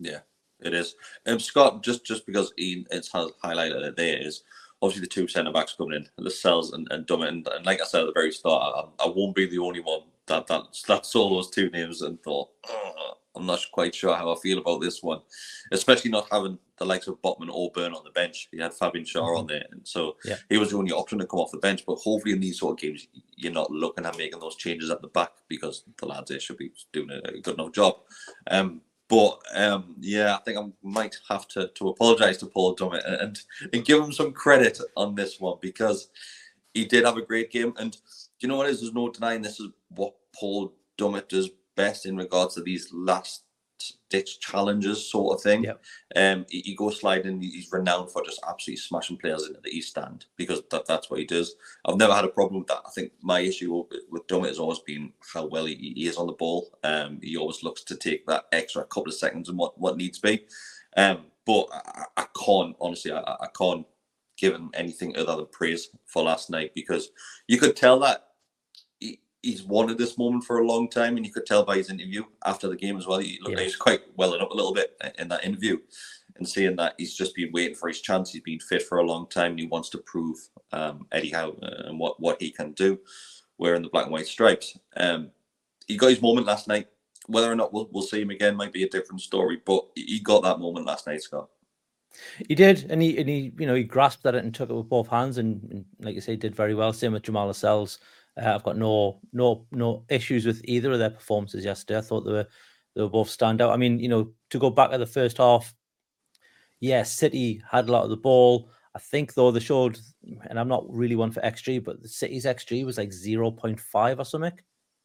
Yeah, 0.00 0.18
it 0.60 0.74
is. 0.74 0.96
Um, 1.24 1.38
Scott, 1.38 1.84
just 1.84 2.04
just 2.04 2.26
because 2.26 2.52
Iain 2.58 2.84
it's 2.90 3.10
highlighted 3.10 3.86
it 3.86 3.96
there 3.96 4.18
is 4.20 4.42
obviously 4.82 5.02
the 5.02 5.06
two 5.06 5.28
centre 5.28 5.52
backs 5.52 5.74
coming 5.76 5.96
in, 5.96 6.08
Lascelles 6.18 6.72
and, 6.72 6.88
and 6.90 7.06
Dummett. 7.06 7.28
And, 7.28 7.48
like 7.64 7.80
I 7.80 7.84
said 7.84 8.00
at 8.00 8.06
the 8.06 8.12
very 8.12 8.32
start, 8.32 8.90
I, 8.98 9.04
I, 9.04 9.08
won't 9.08 9.36
be 9.36 9.46
the 9.46 9.58
only 9.58 9.80
one 9.80 10.00
that, 10.26 10.46
that, 10.46 10.62
that 10.88 11.06
saw 11.06 11.28
those 11.28 11.50
two 11.50 11.68
names 11.70 12.02
and 12.02 12.20
thought, 12.22 12.48
I'm 13.40 13.46
not 13.46 13.64
quite 13.72 13.94
sure 13.94 14.14
how 14.14 14.32
I 14.32 14.36
feel 14.38 14.58
about 14.58 14.82
this 14.82 15.02
one, 15.02 15.20
especially 15.72 16.10
not 16.10 16.28
having 16.30 16.58
the 16.76 16.84
likes 16.84 17.06
of 17.06 17.20
Botman 17.22 17.48
or 17.50 17.70
Burn 17.72 17.94
on 17.94 18.04
the 18.04 18.10
bench. 18.10 18.48
He 18.52 18.58
had 18.58 18.74
Fabian 18.74 19.04
Schär 19.04 19.22
mm-hmm. 19.22 19.38
on 19.38 19.46
there, 19.46 19.64
and 19.70 19.80
so 19.82 20.16
yeah. 20.24 20.36
he 20.50 20.58
was 20.58 20.70
the 20.70 20.76
only 20.76 20.92
option 20.92 21.18
to 21.18 21.26
come 21.26 21.40
off 21.40 21.50
the 21.50 21.58
bench. 21.58 21.84
But 21.86 21.96
hopefully, 21.96 22.34
in 22.34 22.40
these 22.40 22.58
sort 22.58 22.72
of 22.72 22.82
games, 22.82 23.08
you're 23.36 23.52
not 23.52 23.70
looking 23.70 24.04
at 24.04 24.18
making 24.18 24.40
those 24.40 24.56
changes 24.56 24.90
at 24.90 25.00
the 25.00 25.08
back 25.08 25.30
because 25.48 25.84
the 25.98 26.06
lads 26.06 26.30
there 26.30 26.38
should 26.38 26.58
be 26.58 26.70
doing 26.92 27.10
a 27.10 27.40
good 27.40 27.54
enough 27.54 27.72
job. 27.72 27.96
Um, 28.50 28.82
but 29.08 29.40
um, 29.54 29.96
yeah, 29.98 30.36
I 30.36 30.38
think 30.38 30.58
I 30.58 30.66
might 30.82 31.16
have 31.28 31.48
to, 31.48 31.68
to 31.68 31.88
apologise 31.88 32.36
to 32.38 32.46
Paul 32.46 32.76
Dummett 32.76 33.22
and, 33.22 33.40
and 33.72 33.84
give 33.84 34.00
him 34.00 34.12
some 34.12 34.32
credit 34.32 34.78
on 34.96 35.16
this 35.16 35.40
one 35.40 35.56
because 35.60 36.10
he 36.74 36.84
did 36.84 37.04
have 37.04 37.16
a 37.16 37.22
great 37.22 37.50
game. 37.50 37.72
And 37.76 37.96
you 38.38 38.48
know 38.48 38.56
what 38.56 38.68
is? 38.68 38.80
There's 38.80 38.92
no 38.92 39.10
denying 39.10 39.42
this 39.42 39.58
is 39.58 39.68
what 39.88 40.14
Paul 40.32 40.74
Dummett 40.96 41.28
does 41.28 41.50
best 41.80 42.06
in 42.06 42.16
regards 42.16 42.54
to 42.54 42.62
these 42.62 42.92
last 42.92 43.44
ditch 44.10 44.40
challenges 44.40 45.10
sort 45.10 45.34
of 45.34 45.42
thing. 45.42 45.64
Yep. 45.64 45.84
Um, 46.16 46.46
he, 46.50 46.60
he, 46.60 46.74
goes 46.74 47.00
sliding. 47.00 47.40
He's 47.40 47.72
renowned 47.72 48.10
for 48.10 48.22
just 48.22 48.40
absolutely 48.46 48.80
smashing 48.80 49.16
players 49.16 49.46
into 49.46 49.60
the 49.62 49.70
east 49.70 49.90
stand 49.90 50.26
because 50.36 50.62
that, 50.70 50.86
that's 50.86 51.08
what 51.08 51.20
he 51.20 51.24
does. 51.24 51.54
I've 51.86 51.96
never 51.96 52.14
had 52.14 52.26
a 52.26 52.28
problem 52.28 52.60
with 52.60 52.68
that. 52.68 52.82
I 52.86 52.90
think 52.90 53.12
my 53.22 53.40
issue 53.40 53.84
with, 54.10 54.26
Dummett 54.26 54.48
has 54.48 54.58
always 54.58 54.80
been 54.80 55.12
how 55.32 55.46
well 55.46 55.64
he, 55.64 55.94
he 55.96 56.06
is 56.06 56.16
on 56.16 56.26
the 56.26 56.34
ball. 56.34 56.70
Um, 56.84 57.18
he 57.22 57.36
always 57.36 57.62
looks 57.62 57.82
to 57.84 57.96
take 57.96 58.26
that 58.26 58.44
extra 58.52 58.84
couple 58.84 59.08
of 59.08 59.14
seconds 59.14 59.48
and 59.48 59.56
what 59.56 59.78
what 59.78 59.96
needs 59.96 60.18
be. 60.18 60.46
Um, 60.96 61.26
but 61.46 61.66
I, 61.72 62.04
I 62.18 62.26
can't 62.44 62.76
honestly. 62.80 63.12
I, 63.12 63.20
I 63.20 63.48
can't 63.58 63.86
give 64.36 64.54
him 64.54 64.70
anything 64.74 65.16
other 65.16 65.36
than 65.36 65.46
praise 65.46 65.88
for 66.06 66.22
last 66.22 66.50
night 66.50 66.72
because 66.74 67.10
you 67.46 67.58
could 67.58 67.76
tell 67.76 67.98
that 68.00 68.29
he's 69.42 69.62
wanted 69.62 69.98
this 69.98 70.18
moment 70.18 70.44
for 70.44 70.58
a 70.58 70.66
long 70.66 70.88
time, 70.88 71.16
and 71.16 71.24
you 71.24 71.32
could 71.32 71.46
tell 71.46 71.64
by 71.64 71.76
his 71.76 71.90
interview 71.90 72.24
after 72.44 72.68
the 72.68 72.76
game 72.76 72.96
as 72.96 73.06
well. 73.06 73.18
He 73.18 73.38
looked 73.40 73.52
yeah. 73.52 73.56
like 73.56 73.66
he's 73.66 73.76
quite 73.76 74.00
welling 74.16 74.40
up 74.40 74.50
a 74.50 74.54
little 74.54 74.74
bit 74.74 75.00
in 75.18 75.28
that 75.28 75.44
interview, 75.44 75.78
and 76.36 76.48
saying 76.48 76.76
that 76.76 76.94
he's 76.98 77.14
just 77.14 77.34
been 77.34 77.50
waiting 77.52 77.74
for 77.74 77.88
his 77.88 78.00
chance. 78.00 78.30
He's 78.30 78.42
been 78.42 78.60
fit 78.60 78.82
for 78.82 78.98
a 78.98 79.06
long 79.06 79.28
time, 79.28 79.52
and 79.52 79.60
he 79.60 79.66
wants 79.66 79.90
to 79.90 79.98
prove 79.98 80.38
um, 80.72 81.06
Eddie 81.12 81.30
Howe 81.30 81.56
uh, 81.62 81.88
and 81.88 81.98
what 81.98 82.20
what 82.20 82.40
he 82.40 82.50
can 82.50 82.72
do, 82.72 82.98
wearing 83.58 83.82
the 83.82 83.88
black 83.88 84.04
and 84.04 84.12
white 84.12 84.26
stripes. 84.26 84.78
Um, 84.96 85.30
he 85.86 85.96
got 85.96 86.10
his 86.10 86.22
moment 86.22 86.46
last 86.46 86.68
night. 86.68 86.88
Whether 87.26 87.52
or 87.52 87.54
not 87.54 87.72
we'll, 87.72 87.88
we'll 87.92 88.02
see 88.02 88.22
him 88.22 88.30
again 88.30 88.56
might 88.56 88.72
be 88.72 88.82
a 88.82 88.88
different 88.88 89.20
story, 89.20 89.60
but 89.64 89.86
he 89.94 90.18
got 90.20 90.42
that 90.42 90.58
moment 90.58 90.86
last 90.86 91.06
night, 91.06 91.22
Scott. 91.22 91.48
He 92.48 92.54
did, 92.54 92.90
and 92.90 93.00
he 93.00 93.18
and 93.18 93.28
he, 93.28 93.52
you 93.58 93.66
know, 93.66 93.74
he 93.74 93.84
grasped 93.84 94.26
at 94.26 94.34
it 94.34 94.44
and 94.44 94.54
took 94.54 94.70
it 94.70 94.74
with 94.74 94.88
both 94.88 95.08
hands, 95.08 95.38
and, 95.38 95.62
and 95.70 95.84
like 96.00 96.14
you 96.14 96.20
say, 96.20 96.34
did 96.34 96.56
very 96.56 96.74
well. 96.74 96.92
Same 96.92 97.12
with 97.12 97.22
Jamal 97.22 97.46
Lascelles. 97.46 97.98
Uh, 98.40 98.54
I've 98.54 98.62
got 98.62 98.76
no 98.76 99.20
no 99.32 99.66
no 99.72 100.04
issues 100.08 100.46
with 100.46 100.60
either 100.64 100.92
of 100.92 100.98
their 100.98 101.10
performances 101.10 101.64
yesterday. 101.64 101.98
I 101.98 102.02
thought 102.02 102.22
they 102.22 102.32
were 102.32 102.46
they 102.94 103.02
were 103.02 103.08
both 103.08 103.30
stand 103.30 103.60
out. 103.60 103.72
I 103.72 103.76
mean, 103.76 103.98
you 103.98 104.08
know, 104.08 104.32
to 104.50 104.58
go 104.58 104.70
back 104.70 104.92
at 104.92 104.98
the 104.98 105.06
first 105.06 105.38
half, 105.38 105.74
yeah, 106.80 107.02
City 107.02 107.62
had 107.70 107.88
a 107.88 107.92
lot 107.92 108.04
of 108.04 108.10
the 108.10 108.16
ball. 108.16 108.70
I 108.94 108.98
think 108.98 109.34
though 109.34 109.50
they 109.50 109.60
showed, 109.60 109.98
and 110.48 110.58
I'm 110.58 110.68
not 110.68 110.84
really 110.92 111.14
one 111.14 111.30
for 111.30 111.40
XG, 111.40 111.84
but 111.84 112.02
the 112.02 112.08
City's 112.08 112.44
XG 112.44 112.84
was 112.84 112.98
like 112.98 113.10
0.5 113.10 114.18
or 114.18 114.24
something, 114.24 114.58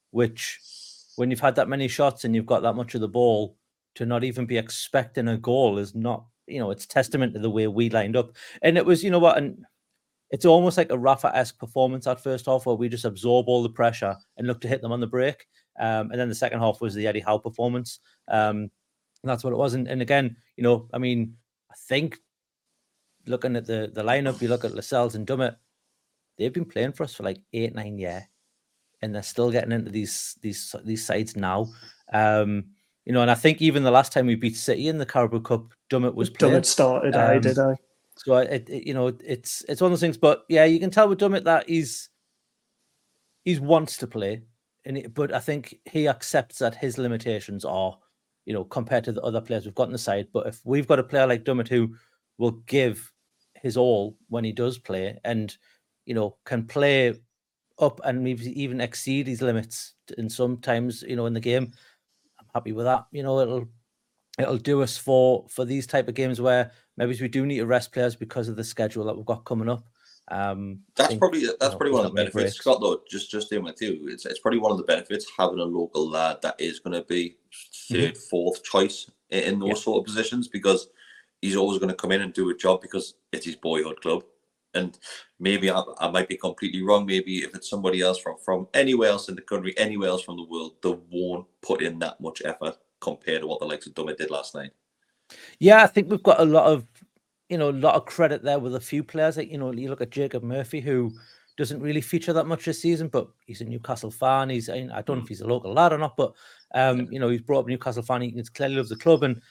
which 0.10 0.60
when 1.18 1.30
you've 1.30 1.40
had 1.40 1.56
that 1.56 1.70
many 1.70 1.88
shots 1.88 2.24
and 2.24 2.34
you've 2.34 2.48
got 2.48 2.64
that 2.64 2.74
much 2.74 2.96
of 2.96 3.02
the 3.02 3.08
ball, 3.08 3.58
to 3.96 4.06
not 4.06 4.24
even 4.24 4.46
be 4.46 4.58
expecting 4.58 5.28
a 5.30 5.38
goal 5.38 5.78
is 5.78 5.96
not, 5.96 6.26
you 6.48 6.60
know, 6.60 6.72
it's 6.72 6.86
testament 6.86 7.34
to 7.34 7.40
the 7.40 7.50
way 7.50 7.68
we 7.68 7.90
lined 7.90 8.16
up. 8.16 8.36
And 8.62 8.78
it 8.78 8.86
was, 8.86 9.04
you 9.04 9.10
know 9.10 9.20
what, 9.20 9.38
and 9.38 9.66
it's 10.36 10.44
almost 10.44 10.78
like 10.78 10.92
a 10.92 10.98
Rafa-esque 10.98 11.58
performance 11.58 12.08
at 12.08 12.20
first 12.22 12.46
half 12.46 12.66
where 12.66 12.76
we 12.76 12.90
just 12.90 13.06
absorb 13.06 13.48
all 13.48 13.64
the 13.64 13.70
pressure 13.70 14.18
and 14.36 14.46
look 14.46 14.60
to 14.60 14.68
hit 14.68 14.82
them 14.82 14.92
on 14.92 15.00
the 15.00 15.08
break. 15.08 15.48
Um, 15.80 16.12
and 16.12 16.20
then 16.20 16.28
the 16.28 16.36
second 16.36 16.60
half 16.60 16.82
was 16.82 16.94
the 16.94 17.08
Eddie 17.08 17.22
Howe 17.22 17.38
performance. 17.38 18.00
Um, 18.28 18.70
that's 19.24 19.46
what 19.46 19.54
it 19.54 19.58
was. 19.58 19.76
And, 19.76 19.88
and 19.88 20.02
again, 20.02 20.36
you 20.58 20.64
know, 20.64 20.90
I 20.94 20.98
mean, 20.98 21.38
I 21.72 21.76
think 21.88 22.20
looking 23.28 23.56
at 23.56 23.66
the 23.66 23.90
the 23.94 24.04
lineup, 24.04 24.42
you 24.42 24.50
look 24.50 24.66
at 24.66 24.76
Lascelles 24.76 25.16
and 25.16 25.26
Dummett, 25.26 25.56
they've 26.38 26.54
been 26.54 26.66
playing 26.66 26.92
for 26.92 27.04
us 27.06 27.16
for 27.16 27.24
like 27.24 27.40
eight, 27.54 27.74
nine 27.74 27.98
years. 27.98 28.24
And 29.02 29.16
they're 29.16 29.24
still 29.24 29.52
getting 29.52 29.72
into 29.72 29.90
these 29.90 30.36
these 30.42 30.76
these 30.84 31.06
sides 31.06 31.38
now. 31.38 31.68
Um, 32.12 32.66
you 33.06 33.14
know, 33.14 33.22
and 33.22 33.32
I 33.32 33.36
think 33.36 33.62
even 33.62 33.84
the 33.84 33.92
last 33.92 34.12
time 34.12 34.26
we 34.26 34.36
beat 34.36 34.58
City 34.58 34.90
in 34.90 34.98
the 34.98 35.06
Carabao 35.06 35.40
Cup, 35.40 35.68
Dummett 35.90 36.14
was 36.14 36.30
playing. 36.30 36.56
Dummett 36.56 36.66
started, 36.66 37.16
um, 37.16 37.32
I 37.32 37.40
did 37.40 37.58
I. 37.58 37.78
So 38.18 38.38
it, 38.38 38.70
it, 38.70 38.88
you 38.88 38.94
know, 38.94 39.12
it's 39.24 39.64
it's 39.68 39.82
one 39.82 39.92
of 39.92 39.94
those 39.94 40.02
things. 40.02 40.18
But 40.18 40.46
yeah, 40.50 40.66
you 40.66 40.80
can 40.80 40.92
tell 40.92 41.08
with 41.08 41.20
Dummett 41.20 41.44
that 41.44 41.70
he's 41.70 42.10
he's 43.44 43.60
wants 43.60 43.98
to 43.98 44.08
play, 44.08 44.44
and 44.86 44.98
it, 44.98 45.14
but 45.14 45.34
I 45.34 45.40
think 45.40 45.76
he 45.86 46.08
accepts 46.08 46.60
that 46.60 46.76
his 46.76 46.98
limitations 46.98 47.66
are, 47.66 47.98
you 48.46 48.54
know, 48.54 48.64
compared 48.64 49.04
to 49.06 49.12
the 49.12 49.22
other 49.22 49.42
players 49.42 49.66
we've 49.66 49.76
got 49.76 49.88
on 49.88 49.92
the 49.92 49.98
side. 49.98 50.28
But 50.34 50.48
if 50.48 50.62
we've 50.64 50.88
got 50.88 51.00
a 51.00 51.04
player 51.04 51.28
like 51.28 51.44
Dummett 51.44 51.68
who 51.68 51.96
will 52.38 52.52
give 52.52 53.12
his 53.56 53.78
all 53.78 54.18
when 54.30 54.44
he 54.44 54.52
does 54.52 54.78
play, 54.78 55.20
and 55.26 55.56
you 56.06 56.14
know, 56.14 56.38
can 56.46 56.66
play 56.66 57.20
up 57.80 58.00
and 58.06 58.24
maybe 58.24 58.62
even 58.62 58.80
exceed 58.80 59.28
his 59.28 59.42
limits, 59.42 59.94
and 60.18 60.32
sometimes 60.32 61.04
you 61.04 61.18
know 61.18 61.26
in 61.26 61.34
the 61.34 61.40
game, 61.42 61.74
I'm 62.40 62.48
happy 62.54 62.72
with 62.72 62.86
that. 62.86 63.06
You 63.12 63.24
know, 63.24 63.40
it'll 63.40 63.68
it'll 64.40 64.58
do 64.58 64.82
us 64.82 64.98
for 64.98 65.46
for 65.50 65.66
these 65.66 65.88
type 65.88 66.08
of 66.08 66.16
games 66.16 66.42
where 66.42 66.72
maybe 66.98 67.18
we 67.20 67.28
do 67.28 67.46
need 67.46 67.58
to 67.58 67.66
rest 67.66 67.92
players 67.92 68.16
because 68.16 68.48
of 68.48 68.56
the 68.56 68.64
schedule 68.64 69.06
that 69.06 69.16
we've 69.16 69.26
got 69.26 69.46
coming 69.46 69.70
up. 69.70 69.86
Um, 70.30 70.80
that's 70.96 71.10
think, 71.10 71.20
probably 71.20 71.42
that's 71.42 71.58
you 71.62 71.70
know, 71.70 71.78
probably 71.78 71.92
one 71.92 72.06
of 72.06 72.12
the 72.12 72.16
benefits, 72.16 72.56
Scott. 72.56 72.80
Though, 72.82 73.02
just 73.10 73.30
just 73.30 73.52
in 73.52 73.64
with 73.64 73.82
you, 73.82 74.08
it's 74.10 74.26
it's 74.26 74.40
probably 74.40 74.60
one 74.60 74.72
of 74.72 74.78
the 74.78 74.84
benefits 74.84 75.28
having 75.38 75.60
a 75.60 75.64
local 75.64 76.10
lad 76.10 76.38
that 76.42 76.56
is 76.60 76.80
going 76.80 76.96
to 76.96 77.04
be 77.08 77.38
3rd 77.92 77.98
mm-hmm. 77.98 78.20
fourth 78.30 78.64
choice 78.64 79.10
in, 79.30 79.44
in 79.44 79.60
those 79.60 79.70
yeah. 79.70 79.76
sort 79.76 80.00
of 80.00 80.06
positions 80.06 80.48
because 80.48 80.88
he's 81.42 81.56
always 81.56 81.78
going 81.78 81.90
to 81.90 81.96
come 81.96 82.12
in 82.12 82.22
and 82.22 82.34
do 82.34 82.50
a 82.50 82.58
job 82.58 82.82
because 82.82 83.14
it's 83.32 83.46
his 83.46 83.56
boyhood 83.56 84.02
club. 84.02 84.24
And 84.74 84.98
maybe 85.40 85.70
I, 85.70 85.82
I, 86.00 86.10
might 86.10 86.28
be 86.28 86.36
completely 86.36 86.82
wrong. 86.82 87.06
Maybe 87.06 87.38
if 87.38 87.56
it's 87.56 87.70
somebody 87.70 88.02
else 88.02 88.18
from 88.18 88.36
from 88.44 88.68
anywhere 88.74 89.10
else 89.10 89.30
in 89.30 89.36
the 89.36 89.42
country, 89.42 89.78
anywhere 89.78 90.10
else 90.10 90.24
from 90.24 90.38
the 90.38 90.44
world, 90.44 90.74
they 90.82 90.98
won't 91.12 91.46
put 91.62 91.82
in 91.82 92.00
that 92.00 92.20
much 92.20 92.42
effort 92.44 92.76
compared 93.06 93.42
to 93.42 93.48
what 93.48 93.62
the 93.62 93.66
likes 93.66 93.88
of 93.88 93.94
Dummett 93.94 94.18
did 94.18 94.32
last 94.32 94.54
night. 94.54 94.72
Yeah, 95.60 95.84
I 95.84 95.88
think 95.88 96.10
we've 96.10 96.22
got 96.22 96.42
a 96.42 96.46
lot 96.46 96.66
of, 96.66 96.86
you 97.48 97.58
know, 97.58 97.70
a 97.70 97.82
lot 97.88 97.96
of 97.96 98.06
credit 98.06 98.44
there 98.44 98.60
with 98.60 98.76
a 98.76 98.80
few 98.82 99.04
players. 99.04 99.38
Like, 99.38 99.52
you 99.52 99.58
know, 99.58 99.72
you 99.72 99.90
look 99.90 100.02
at 100.02 100.10
Jacob 100.10 100.44
Murphy, 100.44 100.82
who 100.82 101.12
doesn't 101.58 101.82
really 101.82 102.02
feature 102.02 102.34
that 102.34 102.48
much 102.48 102.66
this 102.66 102.82
season, 102.82 103.08
but 103.08 103.28
he's 103.46 103.62
a 103.62 103.66
Newcastle 103.66 104.12
fan. 104.12 104.50
He's, 104.50 104.70
I 104.70 104.82
don't 105.06 105.18
know 105.18 105.24
if 105.24 105.24
mm. 105.24 105.30
he's 105.30 105.42
a 105.42 105.48
local 105.48 105.74
lad 105.74 105.94
or 105.94 105.98
not, 105.98 106.18
but, 106.18 106.34
um, 106.74 107.08
you 107.12 107.20
know, 107.20 107.30
he's 107.30 107.42
brought 107.42 107.62
up 107.62 107.68
Newcastle 107.68 108.04
fan. 108.04 108.22
He 108.22 108.44
clearly 108.54 108.76
loves 108.76 108.90
the 108.90 108.98
club 108.98 109.24
and 109.24 109.42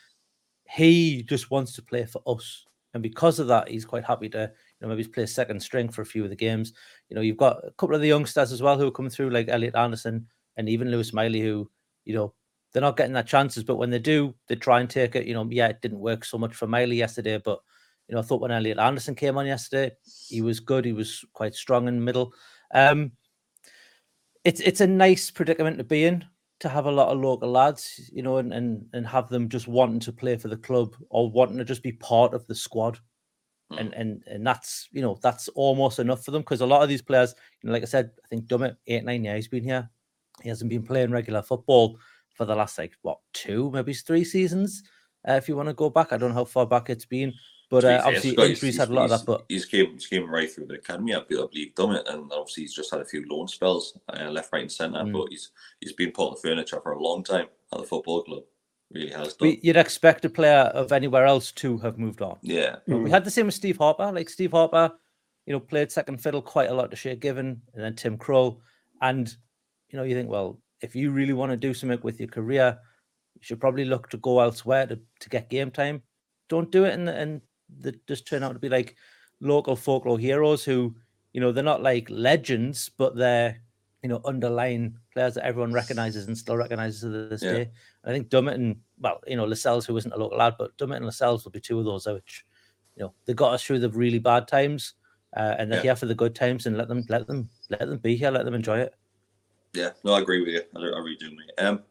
he 0.69 1.23
just 1.23 1.51
wants 1.51 1.73
to 1.75 1.83
play 1.83 2.05
for 2.05 2.21
us. 2.27 2.67
And 2.93 3.03
because 3.03 3.38
of 3.38 3.47
that, 3.49 3.69
he's 3.69 3.85
quite 3.85 4.05
happy 4.05 4.29
to, 4.31 4.53
you 4.81 4.81
know, 4.81 4.88
maybe 4.88 5.09
play 5.09 5.27
second 5.27 5.61
string 5.61 5.88
for 5.88 6.03
a 6.03 6.07
few 6.07 6.23
of 6.25 6.31
the 6.31 6.37
games. 6.37 6.73
You 7.09 7.17
know, 7.17 7.23
you've 7.23 7.37
got 7.37 7.59
a 7.64 7.71
couple 7.73 7.97
of 7.97 8.03
the 8.03 8.09
youngsters 8.09 8.53
as 8.53 8.62
well 8.62 8.79
who 8.79 8.87
are 8.87 8.93
coming 8.93 9.11
through, 9.11 9.31
like 9.31 9.49
Elliot 9.49 9.75
Anderson 9.75 10.27
and 10.57 10.69
even 10.69 10.90
Lewis 10.90 11.12
Miley, 11.12 11.40
who, 11.40 11.71
you 12.05 12.14
know, 12.14 12.35
they're 12.75 12.81
not 12.81 12.97
getting 12.97 13.13
that 13.15 13.29
chances, 13.29 13.63
but 13.63 13.77
when 13.77 13.91
they 13.91 14.01
do, 14.01 14.35
they 14.49 14.57
try 14.57 14.81
and 14.81 14.91
take 14.91 15.15
it. 15.15 15.27
You 15.27 15.35
know, 15.35 15.49
yeah, 15.49 15.69
it 15.69 15.81
didn't 15.81 16.01
work 16.01 16.25
so 16.25 16.37
much 16.37 16.55
for 16.55 16.67
Miley 16.67 16.97
yesterday, 16.97 17.39
but 17.39 17.61
you 18.09 18.15
know, 18.15 18.21
I 18.21 18.25
thought 18.25 18.41
when 18.41 18.51
Elliot 18.51 18.79
Anderson 18.79 19.15
came 19.15 19.39
on 19.39 19.47
yesterday, 19.47 19.95
he 20.29 20.43
was 20.43 20.59
good. 20.61 20.85
He 20.85 20.93
was 20.93 21.25
quite 21.33 21.55
strong 21.55 21.87
in 21.87 21.95
the 21.95 22.03
middle. 22.03 22.35
Um, 22.75 23.13
it's 24.43 24.61
it's 24.61 24.81
a 24.81 24.87
nice 24.89 25.31
predicament 25.31 25.79
to 25.79 25.85
be 25.85 26.05
in 26.05 26.25
to 26.61 26.69
have 26.69 26.87
a 26.87 26.91
lot 26.93 27.11
of 27.13 27.21
local 27.21 27.51
lads, 27.51 28.11
you 28.13 28.23
know, 28.23 28.39
and 28.39 28.53
and 28.53 28.85
and 28.93 29.07
have 29.07 29.29
them 29.29 29.49
just 29.49 29.69
wanting 29.69 30.01
to 30.01 30.13
play 30.13 30.37
for 30.37 30.49
the 30.49 30.57
club 30.57 30.97
or 31.11 31.31
wanting 31.31 31.59
to 31.59 31.65
just 31.65 31.83
be 31.83 31.93
part 31.93 32.35
of 32.35 32.45
the 32.49 32.57
squad. 32.57 32.99
Mm. 33.73 33.81
And 33.81 33.95
and 33.95 34.25
and 34.27 34.47
that's 34.47 34.89
you 34.91 35.01
know 35.01 35.17
that's 35.23 35.47
almost 35.51 36.01
enough 36.01 36.25
for 36.25 36.33
them 36.33 36.43
because 36.43 36.61
a 36.61 36.67
lot 36.67 36.83
of 36.83 36.89
these 36.89 37.03
players, 37.03 37.37
you 37.63 37.69
know, 37.69 37.73
like 37.73 37.83
I 37.83 37.87
said, 37.87 38.11
I 38.25 38.27
think 38.27 38.47
Dummett 38.47 38.77
eight 38.89 39.05
nine 39.05 39.23
years 39.23 39.37
he's 39.37 39.49
been 39.49 39.65
here, 39.65 39.89
he 40.43 40.49
hasn't 40.49 40.71
been 40.71 40.83
playing 40.83 41.13
regular 41.13 41.41
football 41.41 41.99
for 42.35 42.44
the 42.44 42.55
last 42.55 42.79
like 42.79 42.92
what 43.03 43.18
two, 43.33 43.70
maybe 43.73 43.94
three 43.94 44.25
seasons. 44.25 44.83
Uh, 45.27 45.33
if 45.35 45.49
you 45.49 45.57
want 45.57 45.68
to 45.68 45.75
go 45.75 45.88
back, 45.88 46.12
I 46.12 46.18
don't 46.18 46.31
know 46.31 46.35
how 46.35 46.44
far 46.44 46.66
back 46.66 46.90
it's 46.90 47.07
been, 47.07 47.33
but 47.70 47.85
uh, 47.85 48.03
obviously 48.05 48.35
yeah, 48.37 48.44
injuries 48.44 48.77
had 48.77 48.90
a 48.90 48.92
lot 48.92 49.11
of 49.11 49.11
that. 49.11 49.27
But 49.27 49.47
he's 49.49 49.64
came, 49.64 49.92
he's 49.92 50.07
came 50.07 50.29
right 50.29 50.51
through 50.51 50.66
the 50.66 50.75
academy. 50.75 51.14
I 51.14 51.20
believe 51.20 51.75
done 51.75 51.97
it, 51.97 52.07
and 52.09 52.31
obviously 52.33 52.64
he's 52.64 52.75
just 52.75 52.90
had 52.92 53.01
a 53.01 53.07
few 53.07 53.25
loan 53.29 53.49
spells, 53.49 53.99
uh, 54.12 54.31
left, 54.31 54.53
right, 54.53 54.62
and 54.62 54.73
centre. 54.73 54.99
Mm. 54.99 55.12
But 55.12 55.29
he's 55.31 55.51
he's 55.81 55.92
been 55.92 56.12
part 56.12 56.33
of 56.33 56.42
the 56.42 56.49
furniture 56.49 56.81
for 56.81 56.92
a 56.92 57.03
long 57.03 57.25
time 57.25 57.47
at 57.73 57.79
the 57.79 57.87
football 57.87 58.23
club. 58.23 58.42
Really 58.92 59.11
has 59.11 59.35
done. 59.35 59.57
You'd 59.62 59.77
expect 59.77 60.25
a 60.27 60.29
player 60.29 60.70
of 60.75 60.92
anywhere 60.92 61.25
else 61.25 61.53
to 61.53 61.79
have 61.79 61.99
moved 61.99 62.20
on. 62.20 62.37
Yeah, 62.42 62.77
mm. 62.87 63.03
we 63.03 63.11
had 63.11 63.25
the 63.25 63.31
same 63.31 63.47
with 63.47 63.55
Steve 63.55 63.79
Harper. 63.79 64.12
Like 64.12 64.29
Steve 64.29 64.53
Harper, 64.53 64.92
you 65.47 65.55
know, 65.55 65.61
played 65.61 65.90
second 65.90 66.18
fiddle 66.18 66.42
quite 66.42 66.70
a 66.70 66.75
lot 66.75 66.90
to 66.90 66.97
Shay 66.97 67.16
Given, 67.16 67.62
and 67.73 67.83
then 67.83 67.97
Tim 67.97 68.18
Krul, 68.18 68.59
and 69.01 69.35
you 69.88 69.97
know, 69.97 70.05
you 70.05 70.14
think, 70.14 70.29
well, 70.29 70.61
if 70.85 70.94
you 70.94 71.11
really 71.11 71.33
want 71.33 71.51
to 71.51 71.57
do 71.57 71.75
something 71.75 72.01
with 72.03 72.20
your 72.20 72.29
career, 72.29 72.79
you 73.35 73.40
should 73.42 73.61
probably 73.61 73.85
look 73.85 74.09
to 74.11 74.18
go 74.18 74.40
elsewhere 74.40 74.87
to, 74.87 74.99
to 75.20 75.29
get 75.29 75.51
game 75.51 75.70
time. 75.70 76.03
Don't 76.49 76.70
do 76.70 76.85
it 76.85 76.94
and 76.94 77.09
and 77.09 77.40
the, 77.81 77.92
just 78.07 78.27
turn 78.29 78.42
out 78.42 78.53
to 78.53 78.59
be 78.59 78.68
like 78.68 78.97
local 79.40 79.77
folklore 79.77 80.18
heroes 80.18 80.64
who, 80.64 80.94
you 81.33 81.40
know, 81.40 81.51
they're 81.53 81.64
not 81.73 81.83
like 81.83 82.07
legends, 82.11 82.90
but 82.99 83.16
they're 83.16 83.61
you 84.03 84.09
know 84.11 84.20
underlying 84.27 84.94
players 85.14 85.35
that 85.35 85.47
everyone 85.47 85.73
recognizes 85.73 86.27
and 86.27 86.37
still 86.37 86.57
recognizes 86.59 87.01
to 87.01 87.09
this 87.29 87.42
Yeah. 87.42 87.53
day. 87.53 87.70
I 88.05 88.11
think 88.12 88.29
Dummett 88.29 88.55
and 88.55 88.77
well, 89.01 89.20
you 89.27 89.37
know, 89.37 89.47
Lascelles, 89.47 89.87
who 89.87 89.97
isn't 89.97 90.12
a 90.12 90.18
local 90.18 90.38
lad, 90.38 90.55
but 90.59 90.77
Dummett 90.77 90.97
and 90.97 91.07
Lascelles 91.07 91.44
will 91.44 91.53
be 91.53 91.61
two 91.61 91.79
of 91.79 91.87
those 91.87 92.07
which, 92.07 92.44
you 92.97 93.03
know, 93.03 93.14
they 93.25 93.33
got 93.35 93.55
us 93.55 93.64
through 93.64 93.81
the 93.81 93.88
really 93.90 94.18
bad 94.20 94.47
times, 94.47 94.94
uh, 95.37 95.55
and 95.59 95.70
they're 95.70 95.79
Yeah. 95.79 95.94
here 95.94 95.97
for 95.97 96.07
the 96.07 96.14
good 96.23 96.35
times, 96.35 96.66
and 96.66 96.77
let 96.77 96.88
them 96.88 97.03
let 97.09 97.27
them 97.27 97.49
let 97.70 97.88
them 97.88 97.99
be 97.99 98.14
here, 98.16 98.31
let 98.31 98.44
them 98.44 98.55
enjoy 98.55 98.79
it. 98.81 98.94
Yeah, 99.75 99.91
no, 100.05 100.15
I 100.15 100.21
agree 100.21 100.41
with 100.41 100.49
you. 100.51 100.63
I, 100.77 100.81
I 100.81 100.99
really 101.01 101.17
do, 101.17 101.31
mate. 101.31 101.53
Um, 101.59 101.83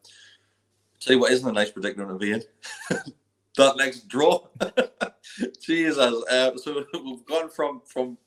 tell 1.01 1.15
you 1.15 1.19
what, 1.19 1.33
isn't 1.33 1.47
a 1.47 1.51
nice 1.51 1.69
predicament 1.69 2.09
to 2.09 2.15
be 2.15 2.31
in? 2.31 2.43
that 3.57 3.77
next 3.77 4.07
draw. 4.07 4.47
Jesus. 5.61 5.97
Uh, 5.97 6.57
so 6.57 6.85
we've 6.93 7.25
gone 7.25 7.49
from 7.49 7.81
from 7.85 8.17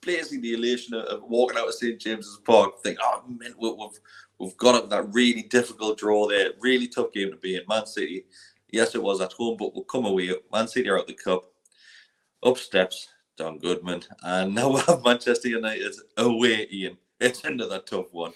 basically 0.00 0.38
the 0.38 0.54
elation 0.54 0.94
of, 0.94 1.04
of 1.06 1.22
walking 1.24 1.58
out 1.58 1.68
of 1.68 1.74
St 1.74 2.00
James's 2.00 2.40
Park, 2.44 2.82
think, 2.82 2.98
oh 3.02 3.24
man, 3.26 3.54
we, 3.58 3.72
we've 3.72 4.00
we've 4.38 4.56
got 4.56 4.76
up 4.76 4.90
that 4.90 5.12
really 5.12 5.42
difficult 5.42 5.98
draw 5.98 6.28
there, 6.28 6.50
really 6.60 6.86
tough 6.86 7.12
game 7.12 7.30
to 7.30 7.36
be 7.36 7.56
in. 7.56 7.62
Man 7.68 7.86
City, 7.86 8.26
yes, 8.70 8.94
it 8.94 9.02
was 9.02 9.20
at 9.20 9.32
home, 9.32 9.56
but 9.58 9.74
we'll 9.74 9.84
come 9.84 10.06
away. 10.06 10.30
Man 10.52 10.68
City 10.68 10.88
are 10.88 10.98
out 10.98 11.08
the 11.08 11.14
cup, 11.14 11.44
up 12.44 12.58
steps, 12.58 13.08
Don 13.36 13.58
Goodman, 13.58 14.02
and 14.22 14.54
now 14.54 14.70
we 14.70 14.80
have 14.82 15.04
Manchester 15.04 15.48
United 15.48 15.94
away, 16.16 16.68
Iain. 16.72 16.96
It's 17.20 17.44
another 17.44 17.80
tough 17.80 18.12
one. 18.12 18.32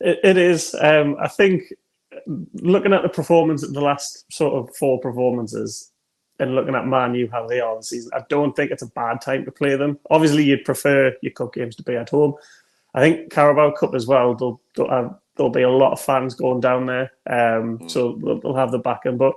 It, 0.00 0.20
it 0.22 0.36
is. 0.36 0.74
Um, 0.80 1.16
I 1.20 1.28
think 1.28 1.62
looking 2.54 2.92
at 2.92 3.02
the 3.02 3.08
performance 3.08 3.62
of 3.62 3.72
the 3.74 3.80
last 3.80 4.30
sort 4.32 4.54
of 4.54 4.74
four 4.76 4.98
performances 5.00 5.92
and 6.38 6.54
looking 6.54 6.74
at 6.74 6.86
Man 6.86 7.14
U 7.14 7.28
how 7.30 7.46
they 7.46 7.60
are 7.60 7.76
this 7.76 7.90
season, 7.90 8.10
I 8.14 8.22
don't 8.28 8.54
think 8.54 8.70
it's 8.70 8.82
a 8.82 8.88
bad 8.88 9.20
time 9.20 9.44
to 9.44 9.50
play 9.50 9.76
them. 9.76 9.98
Obviously, 10.10 10.44
you'd 10.44 10.64
prefer 10.64 11.14
your 11.22 11.32
cup 11.32 11.54
games 11.54 11.76
to 11.76 11.82
be 11.82 11.96
at 11.96 12.10
home. 12.10 12.34
I 12.94 13.00
think 13.00 13.30
Carabao 13.30 13.72
Cup 13.72 13.94
as 13.94 14.06
well. 14.06 14.34
They'll, 14.34 14.60
they'll 14.74 14.88
have, 14.88 15.14
there'll 15.36 15.50
be 15.50 15.62
a 15.62 15.70
lot 15.70 15.92
of 15.92 16.00
fans 16.00 16.34
going 16.34 16.60
down 16.60 16.86
there, 16.86 17.10
um, 17.28 17.78
Mm. 17.78 17.90
so 17.90 18.18
they'll, 18.22 18.40
they'll 18.40 18.54
have 18.54 18.70
the 18.70 18.78
backing. 18.78 19.18
But 19.18 19.34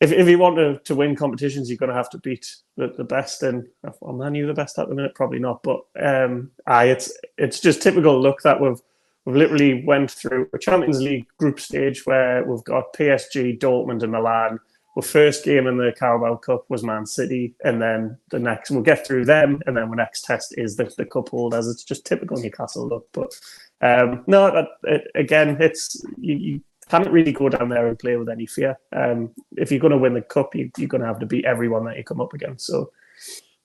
if, 0.00 0.12
if 0.12 0.28
you 0.28 0.38
want 0.38 0.56
to, 0.56 0.78
to 0.80 0.94
win 0.94 1.16
competitions, 1.16 1.70
you're 1.70 1.78
going 1.78 1.88
to 1.88 1.96
have 1.96 2.10
to 2.10 2.18
beat 2.18 2.56
the, 2.76 2.88
the 2.88 3.04
best. 3.04 3.42
And 3.42 3.66
are 4.02 4.12
Man 4.12 4.34
U 4.34 4.46
the 4.46 4.52
best 4.52 4.78
at 4.78 4.88
the 4.88 4.94
minute? 4.94 5.14
Probably 5.14 5.38
not. 5.38 5.62
But 5.62 5.80
um, 5.98 6.50
aye, 6.66 6.86
it's 6.86 7.10
it's 7.38 7.60
just 7.60 7.80
typical 7.80 8.20
luck 8.20 8.42
that 8.42 8.60
we've 8.60 8.80
we've 9.24 9.36
literally 9.36 9.84
went 9.84 10.10
through 10.10 10.48
a 10.52 10.58
Champions 10.58 11.00
League 11.00 11.26
group 11.38 11.60
stage 11.60 12.04
where 12.06 12.44
we've 12.44 12.64
got 12.64 12.92
PSG, 12.94 13.58
Dortmund, 13.58 14.02
and 14.02 14.12
Milan. 14.12 14.58
Our 14.96 15.02
first 15.02 15.44
game 15.44 15.66
in 15.66 15.76
the 15.76 15.92
Carabao 15.98 16.36
Cup 16.36 16.66
was 16.68 16.84
Man 16.84 17.04
City, 17.04 17.54
and 17.64 17.82
then 17.82 18.16
the 18.30 18.38
next 18.38 18.70
we'll 18.70 18.82
get 18.82 19.04
through 19.06 19.24
them, 19.24 19.60
and 19.66 19.76
then 19.76 19.90
the 19.90 19.96
next 19.96 20.24
test 20.24 20.54
is 20.56 20.76
the, 20.76 20.92
the 20.96 21.04
cup 21.04 21.30
holders. 21.30 21.66
As 21.66 21.74
it's 21.74 21.84
just 21.84 22.06
typical 22.06 22.36
Newcastle 22.36 22.86
luck. 22.86 23.02
But 23.12 23.34
um, 23.80 24.22
no, 24.28 24.52
that, 24.52 24.68
it, 24.84 25.10
again, 25.16 25.56
it's 25.60 26.00
you, 26.16 26.36
you 26.36 26.60
can't 26.88 27.10
really 27.10 27.32
go 27.32 27.48
down 27.48 27.70
there 27.70 27.88
and 27.88 27.98
play 27.98 28.16
with 28.16 28.28
any 28.28 28.46
fear. 28.46 28.78
Um, 28.92 29.30
if 29.56 29.72
you're 29.72 29.80
going 29.80 29.90
to 29.90 29.98
win 29.98 30.14
the 30.14 30.22
cup, 30.22 30.54
you, 30.54 30.70
you're 30.78 30.86
going 30.86 31.00
to 31.00 31.08
have 31.08 31.18
to 31.18 31.26
beat 31.26 31.44
everyone 31.44 31.84
that 31.86 31.96
you 31.96 32.04
come 32.04 32.20
up 32.20 32.32
against. 32.32 32.66
So 32.66 32.92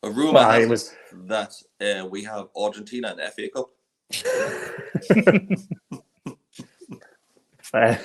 A 0.01 0.09
rumor 0.09 0.33
Well, 0.33 0.49
has 0.49 0.63
it 0.63 0.65
it 0.65 0.69
was- 0.69 0.95
that 1.27 1.53
uh, 1.79 2.05
we 2.07 2.23
have 2.23 2.47
Argentina 2.55 3.11
in 3.11 3.17
the 3.17 3.29
FA 3.29 3.49
Cup. 3.53 3.69
Fair. 7.61 7.99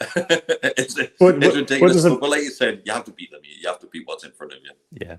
it's, 0.00 0.98
it's 0.98 1.12
What- 1.18 1.34
what- 1.36 1.44
what 1.44 1.54
ridiculous. 1.54 2.04
it- 2.04 2.08
but, 2.10 2.20
but 2.20 2.30
like 2.30 2.42
you 2.42 2.50
said, 2.50 2.82
you 2.84 2.92
have 2.92 3.04
to 3.04 3.12
beat 3.12 3.30
them. 3.30 3.40
You, 3.44 3.54
you 3.62 3.68
have 3.68 3.78
to 3.80 3.86
beat 3.86 4.06
what's 4.06 4.24
in 4.24 4.32
front 4.32 4.52
of 4.52 4.58
you. 4.62 4.70
Yeah. 5.00 5.16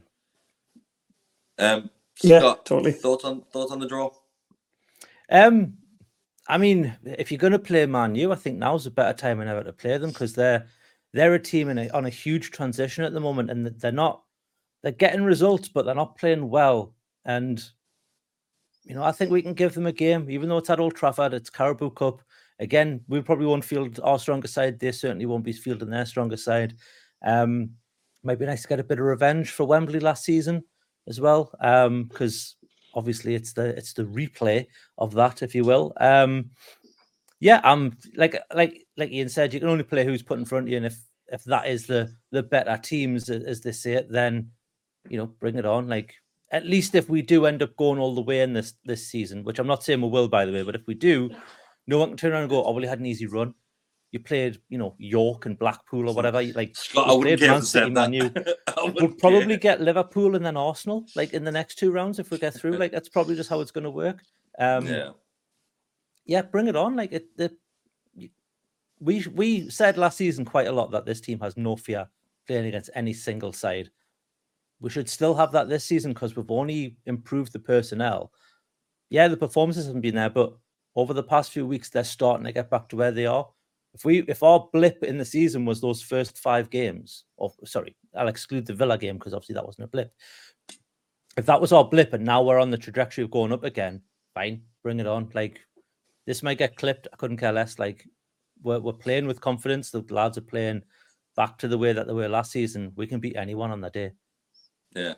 Um, 1.58 1.90
Yeah, 2.22 2.40
Scott, 2.40 2.66
totally. 2.66 2.92
Thoughts 2.92 3.26
on 3.26 3.42
thoughts 3.52 3.72
on 3.72 3.80
the 3.80 3.88
draw? 3.88 4.12
Um, 5.30 5.78
I 6.48 6.58
mean, 6.58 6.96
if 7.06 7.32
you're 7.32 7.38
going 7.38 7.54
to 7.54 7.60
play 7.60 7.86
Man 7.86 8.16
U, 8.16 8.32
I 8.32 8.36
think 8.36 8.58
now's 8.58 8.86
a 8.86 8.92
better 8.92 9.14
time 9.18 9.40
than 9.40 9.48
ever 9.48 9.64
to 9.64 9.74
play 9.74 9.98
them 9.98 10.10
because 10.12 10.34
they're 10.34 10.68
they're 11.14 11.34
a 11.36 11.40
team 11.40 11.70
in 11.70 11.78
a, 11.78 11.90
on 11.90 12.06
a 12.06 12.10
huge 12.10 12.52
transition 12.52 13.04
at 13.04 13.14
the 13.14 13.20
moment, 13.20 13.50
and 13.52 13.66
they're 13.68 13.92
not 13.92 14.24
they're 14.84 14.92
getting 14.92 15.24
results, 15.24 15.68
but 15.70 15.86
they're 15.86 15.96
not 15.96 16.18
playing 16.18 16.50
well. 16.50 16.94
And 17.26 17.62
you 18.84 18.96
know, 18.96 19.04
I 19.04 19.12
think 19.12 19.32
we 19.32 19.42
can 19.42 19.54
give 19.54 19.74
them 19.74 19.88
a 19.88 19.92
game, 19.92 20.30
even 20.30 20.50
though 20.50 20.58
it's 20.58 20.70
at 20.70 20.80
Old 20.80 20.96
Trafford, 20.96 21.34
it's 21.34 21.50
Carabao 21.50 21.90
Cup. 21.90 22.22
Again, 22.60 23.02
we 23.08 23.22
probably 23.22 23.46
won't 23.46 23.64
field 23.64 24.00
our 24.04 24.20
stronger 24.20 24.48
side. 24.48 24.80
They 24.80 24.92
certainly 24.92 25.26
won't 25.26 25.46
be 25.46 25.54
fielding 25.54 25.90
their 25.90 26.06
stronger 26.06 26.38
side. 26.38 26.76
Um, 27.26 27.72
might 28.24 28.40
be 28.40 28.46
nice 28.46 28.64
to 28.64 28.68
get 28.68 28.80
a 28.80 28.84
bit 28.84 29.00
of 29.00 29.06
revenge 29.06 29.52
for 29.52 29.66
Wembley 29.66 30.00
last 30.00 30.26
season 30.26 30.64
as 31.08 31.22
well, 31.22 31.52
because 32.10 32.56
obviously 32.94 33.36
it's 33.36 33.54
the 33.54 33.68
it's 33.78 33.94
the 33.94 34.04
replay 34.04 34.68
of 34.98 35.14
that, 35.14 35.42
if 35.42 35.56
you 35.56 35.64
will. 35.64 35.94
Um, 36.00 36.52
yeah, 37.40 37.62
I'm 37.64 37.98
like 38.16 38.38
like 38.54 38.86
like 38.98 39.12
Iain 39.12 39.30
said, 39.30 39.54
you 39.54 39.60
can 39.60 39.70
only 39.70 39.84
play 39.84 40.04
who's 40.04 40.24
put 40.24 40.40
in 40.40 40.46
front 40.46 40.66
of 40.66 40.70
you, 40.70 40.78
and 40.78 40.86
if 40.86 40.98
if 41.32 41.44
that 41.46 41.68
is 41.68 41.86
the 41.86 42.14
the 42.32 42.44
better 42.44 42.78
teams 42.78 43.30
as 43.30 43.62
they 43.62 43.72
say 43.72 43.94
it, 43.94 44.12
then 44.12 44.52
you 45.08 45.18
know 45.18 45.28
bring 45.28 45.56
it 45.56 45.66
on. 45.66 45.88
Like 45.88 46.16
at 46.52 46.66
least 46.66 46.96
if 46.96 47.10
we 47.10 47.22
do 47.22 47.46
end 47.46 47.62
up 47.62 47.76
going 47.76 48.00
all 48.00 48.16
the 48.16 48.22
way 48.22 48.42
in 48.42 48.54
this 48.54 48.74
this 48.86 49.08
season, 49.08 49.44
which 49.44 49.60
I'm 49.60 49.68
not 49.68 49.84
saying 49.84 50.02
we 50.02 50.10
will, 50.10 50.28
by 50.28 50.46
the 50.46 50.52
way, 50.52 50.64
but 50.64 50.76
if 50.76 50.86
we 50.88 50.94
do, 50.94 51.30
no 51.88 52.00
one 52.00 52.10
can 52.10 52.18
turn 52.18 52.32
around 52.32 52.44
and 52.44 52.50
go, 52.50 52.64
"Oh, 52.64 52.72
well, 52.72 52.84
you 52.84 52.90
had 52.90 53.00
an 53.00 53.06
easy 53.06 53.28
run." 53.28 53.54
You 54.12 54.20
played, 54.20 54.60
you 54.70 54.80
know, 54.80 54.96
York 54.98 55.46
and 55.46 55.58
Blackpool 55.60 56.10
or 56.10 56.16
whatever. 56.16 56.42
Like 56.42 56.76
Scott, 56.76 57.10
I 57.10 57.14
wouldn't 57.14 57.24
played 57.26 57.40
care 57.40 57.50
Man 57.50 57.60
if 57.60 57.66
City, 57.66 57.86
said 57.86 57.94
Man 57.94 58.12
that. 58.12 58.46
U. 58.48 58.54
I 58.68 58.94
We'll 58.96 59.14
probably 59.14 59.58
get 59.58 59.82
Liverpool 59.82 60.36
and 60.36 60.44
then 60.44 60.58
Arsenal, 60.58 61.06
like 61.16 61.34
in 61.34 61.44
the 61.44 61.52
next 61.52 61.76
two 61.76 61.92
rounds 61.92 62.18
if 62.18 62.32
we 62.32 62.40
get 62.40 62.56
through. 62.56 62.78
Like 62.78 62.92
that's 62.92 63.10
probably 63.10 63.36
just 63.36 63.50
how 63.50 63.60
it's 63.60 63.72
going 63.72 63.84
to 63.84 63.92
work. 63.92 64.24
Um, 64.58 64.88
yeah. 64.88 65.12
yeah, 66.26 66.42
bring 66.42 66.68
it 66.68 66.76
on. 66.76 66.96
Like 66.96 67.12
it, 67.12 67.38
the 67.38 67.56
we 69.00 69.26
we 69.34 69.70
said 69.70 69.98
last 69.98 70.18
season 70.18 70.44
quite 70.44 70.68
a 70.68 70.72
lot 70.72 70.92
that 70.92 71.06
this 71.06 71.22
team 71.22 71.40
has 71.40 71.56
no 71.56 71.76
fear 71.76 72.08
playing 72.48 72.66
against 72.66 72.90
any 72.96 73.14
single 73.14 73.54
side. 73.54 73.90
We 74.82 74.90
should 74.90 75.10
still 75.10 75.36
have 75.36 75.52
that 75.52 75.68
this 75.68 75.86
season 75.86 76.14
because 76.14 76.36
we've 76.36 76.50
only 76.52 76.96
improved 77.06 77.54
the 77.54 77.60
personnel. 77.60 78.32
Yeah, 79.10 79.28
the 79.28 79.38
performances 79.38 79.88
haven't 79.88 80.02
been 80.02 80.16
there, 80.16 80.30
but 80.30 80.54
over 80.96 81.14
the 81.14 81.24
past 81.24 81.52
few 81.52 81.66
weeks, 81.66 81.90
they're 81.90 82.04
starting 82.04 82.46
to 82.46 82.52
get 82.52 82.70
back 82.70 82.88
to 82.90 82.96
where 82.96 83.12
they 83.12 83.26
are. 83.26 83.48
If 83.94 84.06
we 84.06 84.20
if 84.24 84.44
our 84.44 84.70
blip 84.72 85.04
in 85.04 85.18
the 85.18 85.26
season 85.26 85.66
was 85.66 85.82
those 85.82 86.02
first 86.02 86.38
five 86.38 86.70
games, 86.70 87.26
or 87.38 87.52
sorry, 87.66 87.96
I'll 88.16 88.28
exclude 88.28 88.66
the 88.66 88.74
Villa 88.74 88.98
game 88.98 89.18
because 89.18 89.34
obviously 89.34 89.56
that 89.56 89.66
wasn't 89.66 89.86
a 89.86 89.90
blip. 89.90 90.14
If 91.38 91.46
that 91.48 91.60
was 91.60 91.72
our 91.72 91.84
blip 91.84 92.14
and 92.14 92.26
now 92.26 92.44
we're 92.44 92.60
on 92.60 92.70
the 92.70 92.78
trajectory 92.78 93.24
of 93.24 93.32
going 93.32 93.52
up 93.52 93.64
again, 93.64 94.02
fine, 94.34 94.62
bring 94.84 95.00
it 95.00 95.08
on. 95.08 95.30
Like 95.34 95.62
this 96.28 96.44
might 96.44 96.60
get 96.60 96.76
clipped. 96.76 97.08
I 97.12 97.16
couldn't 97.16 97.38
care 97.38 97.52
less. 97.52 97.80
Like 97.80 98.08
we're, 98.62 98.80
we're 98.80 98.94
playing 98.94 99.26
with 99.26 99.42
confidence. 99.42 99.90
The 99.90 100.06
lads 100.10 100.38
are 100.38 100.42
playing 100.42 100.84
back 101.36 101.58
to 101.60 101.68
the 101.68 101.78
way 101.78 101.94
that 101.94 102.06
they 102.06 102.14
were 102.14 102.28
last 102.28 102.52
season. 102.52 102.92
We 102.96 103.08
can 103.08 103.20
beat 103.20 103.36
anyone 103.36 103.72
on 103.72 103.82
that 103.82 103.94
day. 103.94 104.12
Yeah. 104.96 105.14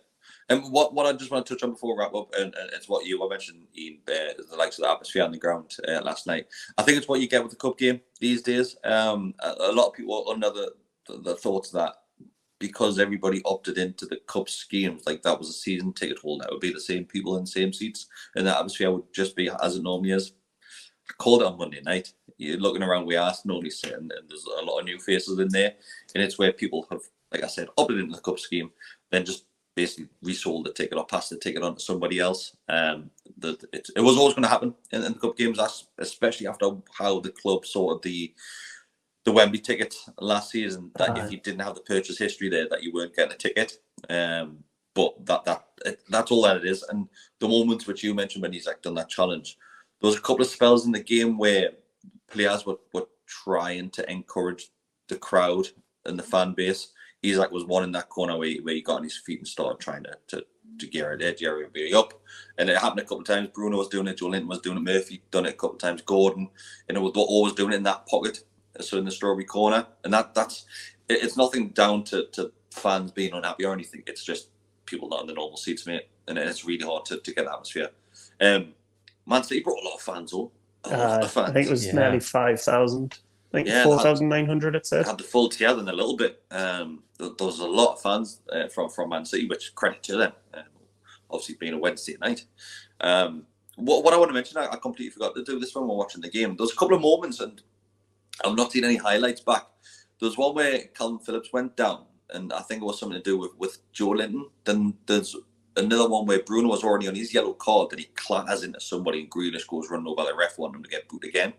And 0.49 0.69
what, 0.71 0.93
what 0.93 1.05
I 1.05 1.13
just 1.13 1.31
want 1.31 1.45
to 1.45 1.53
touch 1.53 1.63
on 1.63 1.71
before 1.71 1.95
we 1.95 1.99
wrap 2.01 2.13
up, 2.13 2.33
and, 2.35 2.53
and 2.55 2.69
it's 2.73 2.89
what 2.89 3.05
you 3.05 3.23
I 3.23 3.29
mentioned, 3.29 3.67
Iain, 3.77 3.99
uh, 4.07 4.33
the 4.49 4.57
likes 4.57 4.77
of 4.77 4.83
the 4.83 4.91
atmosphere 4.91 5.23
on 5.23 5.31
the 5.31 5.37
ground 5.37 5.75
uh, 5.87 6.01
last 6.01 6.27
night. 6.27 6.47
I 6.77 6.83
think 6.83 6.97
it's 6.97 7.07
what 7.07 7.21
you 7.21 7.29
get 7.29 7.41
with 7.41 7.51
the 7.51 7.57
cup 7.57 7.77
game 7.77 8.01
these 8.19 8.41
days. 8.41 8.75
Um, 8.83 9.33
a, 9.39 9.53
a 9.59 9.71
lot 9.71 9.87
of 9.87 9.93
people 9.93 10.25
are 10.27 10.33
under 10.33 10.49
the, 10.49 10.73
the, 11.07 11.17
the 11.21 11.35
thoughts 11.35 11.71
that 11.71 11.95
because 12.59 12.99
everybody 12.99 13.41
opted 13.43 13.77
into 13.77 14.05
the 14.05 14.17
cup 14.27 14.47
schemes, 14.47 15.03
like 15.05 15.23
that 15.23 15.37
was 15.39 15.49
a 15.49 15.53
season 15.53 15.93
ticket 15.93 16.19
holder, 16.19 16.45
it 16.45 16.51
would 16.51 16.61
be 16.61 16.73
the 16.73 16.79
same 16.79 17.05
people 17.05 17.37
in 17.37 17.43
the 17.43 17.49
same 17.49 17.73
seats, 17.73 18.07
and 18.35 18.45
the 18.45 18.55
atmosphere 18.55 18.91
would 18.91 19.11
just 19.13 19.35
be 19.35 19.49
as 19.63 19.77
it 19.77 19.83
normally 19.83 20.11
is. 20.11 20.33
Called 21.17 21.41
it 21.41 21.47
on 21.47 21.57
Monday 21.57 21.81
night. 21.81 22.13
You're 22.37 22.57
looking 22.57 22.83
around 22.83 23.05
where 23.05 23.19
Arsenal 23.19 23.55
normally 23.55 23.71
sit, 23.71 23.93
and, 23.93 24.11
and 24.11 24.29
there's 24.29 24.45
a 24.45 24.63
lot 24.63 24.79
of 24.79 24.85
new 24.85 24.99
faces 24.99 25.39
in 25.39 25.49
there, 25.49 25.73
and 26.13 26.23
it's 26.23 26.37
where 26.37 26.53
people 26.53 26.87
have, 26.89 27.01
like 27.31 27.43
I 27.43 27.47
said, 27.47 27.67
opted 27.77 27.99
into 27.99 28.15
the 28.15 28.21
cup 28.21 28.39
scheme, 28.39 28.71
then 29.11 29.25
just 29.25 29.45
basically 29.75 30.09
resold 30.21 30.65
the 30.65 30.73
ticket 30.73 30.97
or 30.97 31.05
passed 31.05 31.29
the 31.29 31.37
ticket 31.37 31.63
on 31.63 31.75
to 31.75 31.81
somebody 31.81 32.19
else. 32.19 32.55
Um, 32.67 33.09
the, 33.37 33.57
it, 33.71 33.87
it 33.95 34.01
was 34.01 34.17
always 34.17 34.33
going 34.33 34.43
to 34.43 34.49
happen 34.49 34.75
in, 34.91 35.03
in 35.03 35.13
the 35.13 35.19
cup 35.19 35.37
games, 35.37 35.57
that's 35.57 35.87
especially 35.97 36.47
after 36.47 36.71
how 36.97 37.19
the 37.19 37.31
club 37.31 37.65
sorted 37.65 38.03
the 38.03 38.33
the 39.23 39.31
Wembley 39.31 39.59
ticket 39.59 39.95
last 40.19 40.49
season. 40.49 40.91
That 40.95 41.11
Aye. 41.11 41.25
if 41.25 41.31
you 41.31 41.39
didn't 41.39 41.61
have 41.61 41.75
the 41.75 41.81
purchase 41.81 42.17
history 42.17 42.49
there, 42.49 42.67
that 42.69 42.81
you 42.81 42.91
weren't 42.91 43.15
getting 43.15 43.33
a 43.33 43.37
ticket. 43.37 43.77
Um, 44.09 44.63
but 44.93 45.25
that 45.25 45.45
that 45.45 45.65
it, 45.85 46.01
that's 46.09 46.31
all 46.31 46.41
that 46.43 46.57
it 46.57 46.65
is. 46.65 46.83
And 46.83 47.07
the 47.39 47.47
moments 47.47 47.87
which 47.87 48.03
you 48.03 48.13
mentioned 48.13 48.41
when 48.41 48.53
he's 48.53 48.67
like 48.67 48.81
done 48.81 48.95
that 48.95 49.09
challenge, 49.09 49.57
there 49.99 50.07
was 50.07 50.17
a 50.17 50.21
couple 50.21 50.41
of 50.41 50.47
spells 50.49 50.85
in 50.85 50.91
the 50.91 51.03
game 51.03 51.37
where 51.37 51.71
players 52.29 52.65
were, 52.65 52.79
were 52.93 53.07
trying 53.27 53.89
to 53.91 54.11
encourage 54.11 54.69
the 55.07 55.17
crowd 55.17 55.67
and 56.05 56.17
the 56.17 56.23
fan 56.23 56.53
base. 56.53 56.87
Isak 57.23 57.51
was 57.51 57.65
one 57.65 57.83
in 57.83 57.91
that 57.91 58.09
corner 58.09 58.37
where 58.37 58.47
he, 58.47 58.59
where 58.61 58.73
he 58.73 58.81
got 58.81 58.97
on 58.97 59.03
his 59.03 59.17
feet 59.17 59.39
and 59.39 59.47
started 59.47 59.79
trying 59.79 60.03
to 60.03 60.17
to, 60.29 60.45
to 60.79 60.87
gear 60.87 61.13
it, 61.13 61.21
edge 61.21 61.43
everybody 61.43 61.93
up. 61.93 62.13
And 62.57 62.69
it 62.69 62.77
happened 62.77 63.01
a 63.01 63.03
couple 63.03 63.19
of 63.19 63.25
times. 63.27 63.49
Bruno 63.53 63.77
was 63.77 63.89
doing 63.89 64.07
it, 64.07 64.17
Joelinton 64.17 64.47
was 64.47 64.61
doing 64.61 64.77
it, 64.77 64.81
Murphy 64.83 65.21
done 65.31 65.45
it 65.45 65.49
a 65.53 65.57
couple 65.57 65.75
of 65.75 65.81
times, 65.81 66.01
Gordon, 66.01 66.49
and 66.87 66.97
it 66.97 67.01
was 67.01 67.13
always 67.15 67.53
doing 67.53 67.73
it 67.73 67.77
in 67.77 67.83
that 67.83 68.07
pocket, 68.07 68.43
so 68.79 68.97
in 68.97 69.05
the 69.05 69.11
strawberry 69.11 69.45
corner. 69.45 69.85
And 70.03 70.13
that 70.13 70.33
that's 70.33 70.65
it, 71.09 71.23
it's 71.23 71.37
nothing 71.37 71.69
down 71.69 72.03
to, 72.05 72.25
to 72.33 72.51
fans 72.71 73.11
being 73.11 73.33
unhappy 73.33 73.65
or 73.65 73.73
anything. 73.73 74.03
It's 74.07 74.23
just 74.23 74.47
people 74.85 75.07
not 75.09 75.21
in 75.21 75.27
the 75.27 75.33
normal 75.33 75.57
seats, 75.57 75.85
mate, 75.85 76.07
and 76.27 76.37
it's 76.37 76.65
really 76.65 76.85
hard 76.85 77.05
to, 77.05 77.17
to 77.17 77.33
get 77.33 77.45
atmosphere. 77.45 77.89
Um, 78.39 78.73
Man 79.27 79.43
City 79.43 79.61
brought 79.61 79.81
a 79.81 79.87
lot 79.87 79.95
of 79.95 80.01
fans 80.01 80.33
on. 80.33 80.49
Uh. 80.83 81.19
I 81.35 81.51
think 81.51 81.67
it 81.67 81.71
was 81.71 81.85
Yeah. 81.85 81.93
nearly 81.93 82.19
five 82.19 82.59
thousand. 82.59 83.19
I 83.51 83.57
think 83.57 83.67
Yeah, 83.67 83.83
four 83.83 83.99
thousand 83.99 84.29
nine 84.29 84.45
hundred. 84.45 84.75
It 84.75 84.85
said. 84.85 85.05
had 85.05 85.17
the 85.17 85.23
full 85.23 85.49
together 85.49 85.81
in 85.81 85.89
a 85.89 85.93
little 85.93 86.15
bit. 86.15 86.41
Um, 86.51 87.03
there, 87.17 87.29
there 87.37 87.47
was 87.47 87.59
a 87.59 87.67
lot 87.67 87.93
of 87.93 88.01
fans 88.01 88.41
uh, 88.51 88.67
from 88.67 88.89
from 88.89 89.09
Man 89.09 89.25
City, 89.25 89.47
which 89.47 89.75
credit 89.75 90.03
to 90.03 90.17
them. 90.17 90.31
Um, 90.53 90.63
obviously, 91.29 91.55
being 91.55 91.73
a 91.73 91.77
Wednesday 91.77 92.17
night. 92.21 92.45
Um, 93.01 93.45
what, 93.75 94.03
what 94.03 94.13
I 94.13 94.17
want 94.17 94.29
to 94.29 94.33
mention, 94.33 94.57
I, 94.57 94.67
I 94.67 94.77
completely 94.77 95.11
forgot 95.11 95.35
to 95.35 95.43
do 95.43 95.59
this 95.59 95.73
when 95.75 95.87
we're 95.87 95.95
watching 95.95 96.21
the 96.21 96.29
game. 96.29 96.55
There's 96.55 96.71
a 96.71 96.75
couple 96.75 96.95
of 96.95 97.01
moments, 97.01 97.39
and 97.39 97.61
I've 98.45 98.55
not 98.55 98.71
seen 98.71 98.83
any 98.83 98.97
highlights 98.97 99.41
back. 99.41 99.65
There's 100.19 100.37
one 100.37 100.55
where 100.55 100.79
Kalvin 100.97 101.25
Phillips 101.25 101.51
went 101.51 101.75
down, 101.75 102.05
and 102.29 102.53
I 102.53 102.61
think 102.61 102.81
it 102.81 102.85
was 102.85 102.99
something 102.99 103.17
to 103.17 103.23
do 103.23 103.37
with, 103.37 103.51
with 103.57 103.79
Joelinton. 103.93 104.43
Then 104.65 104.93
there's 105.07 105.35
another 105.75 106.09
one 106.09 106.25
where 106.25 106.43
Bruno 106.43 106.69
was 106.69 106.83
already 106.83 107.07
on 107.07 107.15
his 107.15 107.33
yellow 107.33 107.53
card, 107.53 107.89
then 107.89 107.99
he 107.99 108.05
clatters 108.15 108.63
into 108.63 108.79
somebody, 108.79 109.21
and 109.21 109.31
Grealish 109.31 109.67
goes 109.67 109.89
running 109.89 110.07
over 110.07 110.23
the 110.23 110.35
ref, 110.35 110.57
wanting 110.57 110.79
him 110.79 110.83
to 110.83 110.89
get 110.89 111.07
booed 111.09 111.23
again. 111.23 111.53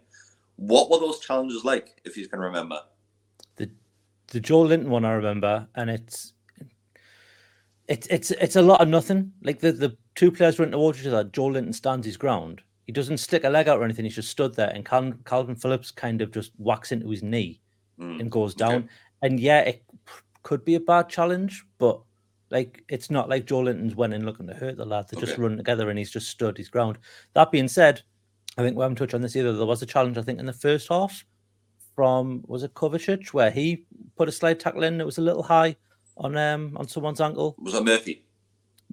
What 0.67 0.91
were 0.91 0.99
those 1.01 1.19
challenges 1.19 1.65
like, 1.65 2.01
if 2.05 2.17
you 2.17 2.29
can 2.29 2.39
remember? 2.41 2.81
the 3.57 3.69
the 4.29 4.41
Joelinton 4.41 4.87
one 4.87 5.05
I 5.05 5.13
remember, 5.13 5.67
and 5.75 5.91
it's 5.91 6.35
it's 7.89 8.07
it's 8.07 8.31
it's 8.31 8.57
a 8.57 8.63
lot 8.63 8.81
of 8.81 8.89
nothing. 8.89 9.33
Like 9.43 9.59
the 9.59 9.73
the 9.73 9.97
two 10.15 10.31
players 10.31 10.59
running 10.59 10.73
towards 10.73 11.01
each 11.01 11.07
other. 11.09 11.29
Joelinton 11.31 11.75
stands 11.75 12.07
his 12.07 12.17
ground. 12.17 12.63
He 12.87 12.93
doesn't 12.93 13.19
stick 13.19 13.45
a 13.45 13.49
leg 13.49 13.69
out 13.69 13.79
or 13.81 13.85
anything. 13.85 14.05
He's 14.05 14.15
just 14.15 14.31
stood 14.31 14.55
there, 14.55 14.71
and 14.71 14.85
Kalvin, 14.85 15.15
Kalvin 15.25 15.61
Phillips 15.61 15.91
kind 15.91 16.23
of 16.23 16.31
just 16.33 16.53
whacks 16.59 16.93
into 16.93 17.09
his 17.11 17.23
knee 17.23 17.61
Mm. 18.01 18.21
and 18.21 18.31
goes 18.31 18.55
okay. 18.55 18.59
down. 18.59 18.89
And 19.21 19.39
yeah, 19.39 19.61
it 19.61 19.85
could 20.45 20.65
be 20.65 20.77
a 20.77 20.81
bad 20.81 21.09
challenge, 21.11 21.63
but 21.79 22.01
like 22.51 22.83
it's 22.89 23.11
not 23.11 23.29
like 23.29 23.47
Joelinton's 23.47 23.95
went 23.97 24.15
in 24.15 24.25
looking 24.25 24.47
to 24.47 24.55
hurt 24.55 24.77
the 24.77 24.85
lad. 24.87 25.07
They 25.09 25.21
just 25.21 25.35
Okay. 25.35 25.43
run 25.43 25.57
together, 25.57 25.91
and 25.91 25.99
he's 25.99 26.11
just 26.11 26.29
stood 26.29 26.57
his 26.57 26.69
ground. 26.69 26.99
That 27.35 27.51
being 27.51 27.69
said, 27.69 28.03
I 28.59 28.63
think 28.63 28.77
we 28.77 28.83
haven't 28.83 28.97
touched 28.97 29.15
on 29.15 29.23
this 29.23 29.35
either. 29.37 29.53
There 29.53 29.67
was 29.67 29.83
a 29.83 29.87
challenge, 29.87 30.19
I 30.19 30.23
think, 30.23 30.39
in 30.39 30.47
the 30.47 30.53
first 30.53 30.89
half 30.89 31.25
from 31.95 32.43
was 32.47 32.63
it 32.63 32.75
Kovacic 32.75 33.29
where 33.35 33.51
he 33.51 33.85
put 34.17 34.29
a 34.29 34.33
slide 34.33 34.61
tackle 34.61 34.83
in. 34.83 35.01
It 35.01 35.05
was 35.07 35.19
a 35.19 35.23
little 35.23 35.43
high 35.43 35.77
on 36.17 36.37
um 36.37 36.77
on 36.77 36.87
someone's 36.89 37.21
ankle. 37.21 37.55
Was 37.59 37.75
that 37.75 37.85
Murphy? 37.85 38.25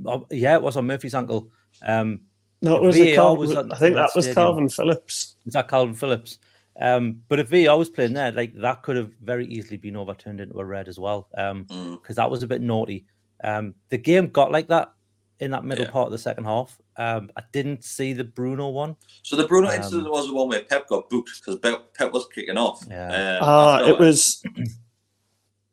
Oh, 0.05 0.25
yeah, 0.31 0.55
it 0.55 0.61
was 0.61 0.77
on 0.77 0.87
Murphy's 0.87 1.15
ankle. 1.15 1.49
Um, 1.81 2.21
No, 2.61 2.75
it 2.77 2.81
was 2.83 2.95
VAR 2.97 3.05
a 3.07 3.15
Kalvin, 3.17 3.37
was 3.37 3.51
at 3.51 3.65
I 3.73 3.77
think 3.77 3.95
Red 3.95 4.03
that 4.03 4.11
was 4.15 4.25
Stadium. 4.25 4.45
Kalvin 4.47 4.75
Phillips. 4.75 5.35
is 5.45 5.53
that 5.53 5.67
Kalvin 5.69 5.97
Phillips? 5.97 6.39
Um, 6.81 7.21
but 7.27 7.39
if 7.39 7.49
VAR 7.49 7.77
was 7.77 7.89
playing 7.89 8.13
there, 8.13 8.31
like 8.31 8.53
that 8.55 8.83
could 8.83 8.95
have 8.95 9.11
very 9.21 9.45
easily 9.47 9.75
been 9.77 9.97
overturned 9.97 10.39
into 10.39 10.57
a 10.57 10.63
red 10.63 10.87
as 10.87 10.97
well. 10.97 11.27
Um, 11.37 11.65
Mm. 11.65 12.01
because 12.01 12.15
that 12.15 12.31
was 12.31 12.43
a 12.43 12.47
bit 12.47 12.61
naughty. 12.61 13.05
Um, 13.43 13.75
the 13.89 13.97
game 13.97 14.27
got 14.27 14.51
like 14.51 14.67
that 14.69 14.93
in 15.39 15.51
that 15.51 15.63
middle 15.63 15.85
Yeah. 15.85 15.91
part 15.91 16.07
of 16.07 16.11
the 16.11 16.17
second 16.17 16.43
half. 16.43 16.77
Um, 16.97 17.31
I 17.37 17.41
didn't 17.53 17.83
see 17.83 18.13
the 18.13 18.23
Bruno 18.25 18.69
one. 18.69 18.95
So 19.23 19.35
the 19.35 19.47
Bruno 19.47 19.69
Um, 19.69 19.75
incident 19.75 20.09
was 20.11 20.27
the 20.27 20.33
one 20.33 20.49
where 20.49 20.63
Pep 20.63 20.87
got 20.87 21.09
booked 21.09 21.31
because 21.39 21.57
Pep, 21.59 21.93
Pep 21.93 22.11
was 22.11 22.27
kicking 22.33 22.57
off. 22.57 22.83
Yeah. 22.89 23.37
Um, 23.37 23.39
Ah, 23.41 23.83
it 23.87 23.97
was. 23.99 24.43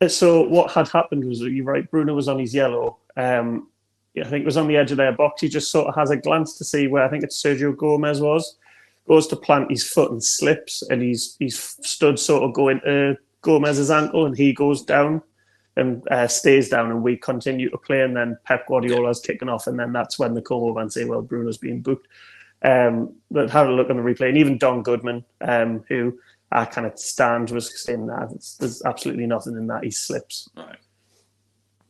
So 0.07 0.43
what 0.47 0.71
had 0.71 0.87
happened 0.89 1.25
was 1.25 1.39
you're 1.41 1.65
right. 1.65 1.89
Bruno 1.89 2.13
was 2.13 2.27
on 2.27 2.37
his 2.37 2.53
yellow. 2.53 2.99
Um, 3.15 3.69
yeah, 4.13 4.25
I 4.25 4.29
think 4.29 4.43
it 4.43 4.45
was 4.45 4.57
on 4.57 4.67
the 4.67 4.77
edge 4.77 4.91
of 4.91 4.97
their 4.97 5.11
box. 5.11 5.41
He 5.41 5.49
just 5.49 5.71
sort 5.71 5.87
of 5.87 5.95
has 5.95 6.11
a 6.11 6.17
glance 6.17 6.55
to 6.59 6.63
see 6.63 6.87
where 6.87 7.03
I 7.03 7.09
think 7.09 7.23
it's 7.23 7.41
Sergio 7.41 7.75
Gomez 7.75 8.21
was. 8.21 8.57
Goes 9.07 9.25
to 9.27 9.35
plant 9.35 9.71
his 9.71 9.83
foot 9.89 10.11
and 10.11 10.23
slips, 10.23 10.83
and 10.83 11.01
he's 11.01 11.35
he's 11.39 11.57
stood 11.81 12.19
sort 12.19 12.43
of 12.43 12.53
going 12.53 12.79
to 12.81 13.17
Gomez's 13.41 13.89
ankle, 13.89 14.25
and 14.27 14.37
he 14.37 14.53
goes 14.53 14.83
down 14.83 15.23
and 15.77 16.05
uh, 16.09 16.27
stays 16.27 16.69
down, 16.69 16.91
and 16.91 17.03
we 17.03 17.15
continue 17.15 17.69
to 17.69 17.77
play. 17.77 18.01
And 18.01 18.15
then 18.15 18.37
Pep 18.45 18.67
Guardiola's 18.67 19.19
kicking 19.21 19.49
off, 19.49 19.67
and 19.67 19.79
then 19.79 19.93
that's 19.93 20.19
when 20.19 20.33
the 20.33 20.41
call 20.41 20.69
over 20.69 20.81
and 20.81 20.91
say, 20.91 21.05
"Well, 21.05 21.21
Bruno's 21.21 21.57
being 21.57 21.81
booked." 21.81 22.07
Um, 22.63 23.13
but 23.31 23.49
have 23.51 23.67
a 23.69 23.71
look 23.71 23.89
on 23.89 23.97
the 23.97 24.03
replay, 24.03 24.29
and 24.29 24.37
even 24.37 24.57
Don 24.57 24.81
Goodman, 24.83 25.23
um, 25.41 25.83
who 25.87 26.19
I 26.51 26.65
kind 26.65 26.87
of 26.87 26.97
stand 26.97 27.51
was 27.51 27.83
saying 27.83 28.07
that 28.07 28.29
there's 28.59 28.81
absolutely 28.83 29.27
nothing 29.27 29.55
in 29.55 29.67
that. 29.67 29.83
He 29.83 29.91
slips. 29.91 30.49
Right. 30.57 30.77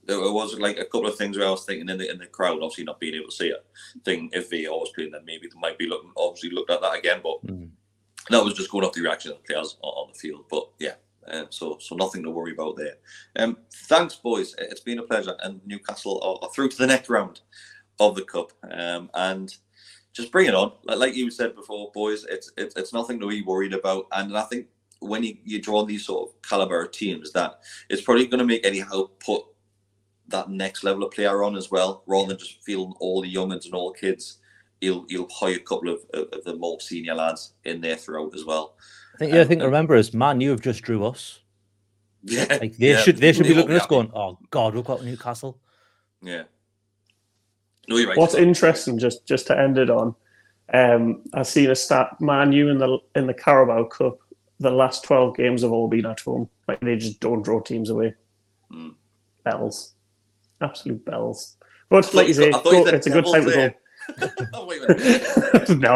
There 0.06 0.20
was 0.20 0.58
like 0.58 0.78
a 0.78 0.86
couple 0.86 1.08
of 1.08 1.18
things 1.18 1.38
where 1.38 1.48
I 1.48 1.52
was 1.52 1.66
thinking 1.66 1.90
in 1.90 1.98
the 1.98 2.10
in 2.10 2.18
the 2.18 2.28
crowd, 2.28 2.62
obviously 2.62 2.86
not 2.86 3.00
being 3.00 3.16
able 3.16 3.28
to 3.30 3.36
see 3.36 3.50
it. 3.50 3.66
Thing 4.06 4.30
if 4.34 4.50
VAR 4.50 4.78
was 4.80 4.92
playing, 4.96 5.12
then 5.12 5.26
maybe 5.26 5.48
they 5.48 5.60
might 5.60 5.78
be 5.78 5.88
looking 5.88 6.12
obviously 6.16 6.50
looked 6.52 6.72
at 6.72 6.82
that 6.82 6.98
again. 6.98 7.20
But 7.22 7.46
Mm. 7.46 7.70
that 8.30 8.44
was 8.44 8.54
just 8.54 8.72
going 8.72 8.86
off 8.86 8.94
the 8.94 9.02
reaction 9.02 9.32
of 9.32 9.38
the 9.38 9.44
players 9.44 9.78
on, 9.82 9.90
on 9.90 10.12
the 10.14 10.18
field. 10.18 10.46
But 10.50 10.70
yeah, 10.80 10.96
um, 11.32 11.48
so 11.50 11.78
so 11.80 11.96
nothing 11.96 12.24
to 12.24 12.32
worry 12.32 12.54
about 12.54 12.78
there. 12.78 12.96
Um, 13.38 13.58
thanks, 13.72 14.16
boys. 14.16 14.56
It's 14.58 14.82
been 14.82 15.00
a 15.00 15.04
pleasure, 15.04 15.36
and 15.44 15.62
Newcastle 15.66 16.22
are, 16.24 16.48
are 16.48 16.54
through 16.54 16.70
to 16.70 16.78
the 16.78 16.88
next 16.88 17.10
round 17.10 17.42
of 18.00 18.16
the 18.16 18.24
cup. 18.24 18.52
Um, 18.70 19.10
and 19.14 19.56
just 20.14 20.32
bring 20.32 20.48
it 20.48 20.56
on. 20.56 20.72
Like, 20.84 20.98
like 20.98 21.16
you 21.16 21.30
said 21.30 21.56
before, 21.56 21.92
boys, 21.94 22.26
it's, 22.30 22.52
it's 22.58 22.76
it's 22.76 22.94
nothing 22.94 23.20
to 23.20 23.28
be 23.28 23.44
worried 23.44 23.74
about. 23.74 24.08
And 24.12 24.36
I 24.38 24.44
think 24.44 24.68
when 25.00 25.24
you, 25.24 25.38
you 25.44 25.62
draw 25.62 25.86
these 25.86 26.06
sort 26.06 26.30
of 26.30 26.42
caliber 26.42 26.88
teams, 26.88 27.32
that 27.34 27.60
it's 27.90 28.02
probably 28.02 28.26
going 28.26 28.40
to 28.40 28.46
make 28.46 28.66
Eddie 28.66 28.80
Howe 28.80 29.12
put 29.20 29.44
that 30.30 30.50
next 30.50 30.84
level 30.84 31.04
of 31.04 31.12
player 31.12 31.44
on 31.44 31.56
as 31.56 31.72
well, 31.72 32.04
rather 32.08 32.30
than 32.30 32.40
just 32.40 32.64
feeling 32.64 32.94
all 33.00 33.22
the 33.22 33.34
youngins 33.34 33.66
and 33.66 33.74
all 33.74 33.94
kids. 33.94 34.40
You'll 34.82 35.06
you'll 35.08 35.30
hire 35.30 35.56
a 35.56 35.60
couple 35.60 35.90
of, 35.90 36.02
of 36.14 36.44
the 36.44 36.56
more 36.56 36.80
senior 36.80 37.16
lads 37.16 37.54
in 37.64 37.82
there 37.82 37.96
throughout 37.96 38.36
as 38.36 38.46
well. 38.46 38.76
I 39.18 39.20
think 39.20 39.32
the 39.32 39.40
other 39.42 39.48
thing 39.48 39.60
to 39.60 39.66
remember 39.66 39.96
is 39.96 40.14
Man 40.14 40.40
you 40.42 40.52
have 40.52 40.62
just 40.62 40.82
drew 40.84 41.06
us. 41.06 41.40
Yeah, 42.24 42.46
Like 42.62 42.78
they 42.78 42.90
yeah, 42.92 42.98
should 43.02 43.18
they 43.18 43.34
should 43.34 43.48
be 43.48 43.54
looking 43.54 43.72
at 43.72 43.78
us 43.78 43.82
happy. 43.84 43.90
going, 43.96 44.12
Oh 44.14 44.38
God, 44.52 44.76
we've 44.76 44.84
got 44.86 45.04
Newcastle. 45.04 45.60
Yeah. 46.22 46.44
No, 47.88 47.98
you're 47.98 48.10
right. 48.10 48.18
What's 48.18 48.36
interesting, 48.36 49.00
just 49.00 49.26
just 49.26 49.48
to 49.48 49.58
end 49.58 49.78
it 49.78 49.90
on, 49.90 50.14
um, 50.74 51.24
I've 51.34 51.48
seen 51.48 51.70
a 51.72 51.76
stat: 51.76 52.20
Man 52.20 52.52
U 52.52 52.70
in 52.70 52.78
the 52.78 52.98
in 53.16 53.28
the 53.28 53.34
Carabao 53.34 53.86
Cup, 53.86 54.18
the 54.60 54.70
last 54.72 55.04
twelve 55.04 55.36
games 55.38 55.62
have 55.62 55.72
all 55.72 55.88
been 55.88 56.06
at 56.06 56.20
home. 56.20 56.50
Like 56.68 56.80
they 56.82 56.98
just 56.98 57.20
don't 57.20 57.42
draw 57.44 57.62
teams 57.62 57.90
away. 57.90 58.14
Mm. 58.72 58.94
Bells, 59.46 59.94
absolute 60.62 61.06
bells. 61.06 61.56
But 61.90 62.14
like 62.14 62.24
you 62.28 62.30
you 62.30 62.34
say, 62.34 62.52
got- 62.52 62.60
I 62.60 62.64
thought 62.64 62.74
you 62.74 62.80
go- 62.80 62.86
said 62.86 62.94
it's 62.96 63.08
a 63.08 63.10
good 63.12 63.24
Devils 63.26 63.34
time 63.36 63.44
to 63.46 63.50
there. 63.52 63.70
go. 63.70 63.76
Oh, 64.54 64.66
wait 64.68 64.82
a 64.84 64.88
minute. 64.94 65.70
no, 65.80 65.96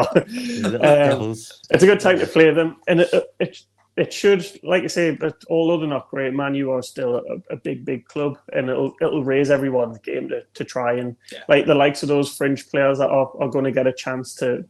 Um, 0.82 1.32
it's 1.32 1.84
a 1.84 1.86
good 1.86 2.00
time 2.00 2.20
to 2.20 2.28
play 2.28 2.52
them, 2.54 2.78
and 2.88 3.02
it 3.02 3.10
it, 3.40 3.58
it 3.98 4.14
should, 4.14 4.46
like 4.64 4.84
you 4.84 4.90
say, 4.90 5.12
but 5.16 5.44
although 5.50 5.78
they're 5.78 5.88
not 5.90 6.10
great, 6.10 6.34
Man 6.34 6.56
U 6.56 6.72
are 6.72 6.82
still 6.82 7.18
a, 7.18 7.54
a 7.54 7.58
big 7.58 7.84
big 7.86 8.06
club, 8.06 8.38
and 8.54 8.70
it'll 8.70 8.94
it'll 9.02 9.24
raise 9.24 9.50
everyone's 9.52 10.00
game 10.00 10.30
to, 10.30 10.44
to 10.54 10.64
try 10.64 10.94
and 10.94 11.16
Yeah. 11.32 11.40
like 11.50 11.66
the 11.66 11.76
likes 11.76 12.02
of 12.04 12.10
those 12.10 12.36
fringe 12.36 12.70
players 12.70 12.98
that 13.00 13.10
are, 13.10 13.32
are 13.40 13.50
going 13.50 13.66
to 13.66 13.72
get 13.72 13.88
a 13.88 13.94
chance 13.94 14.34
to 14.36 14.64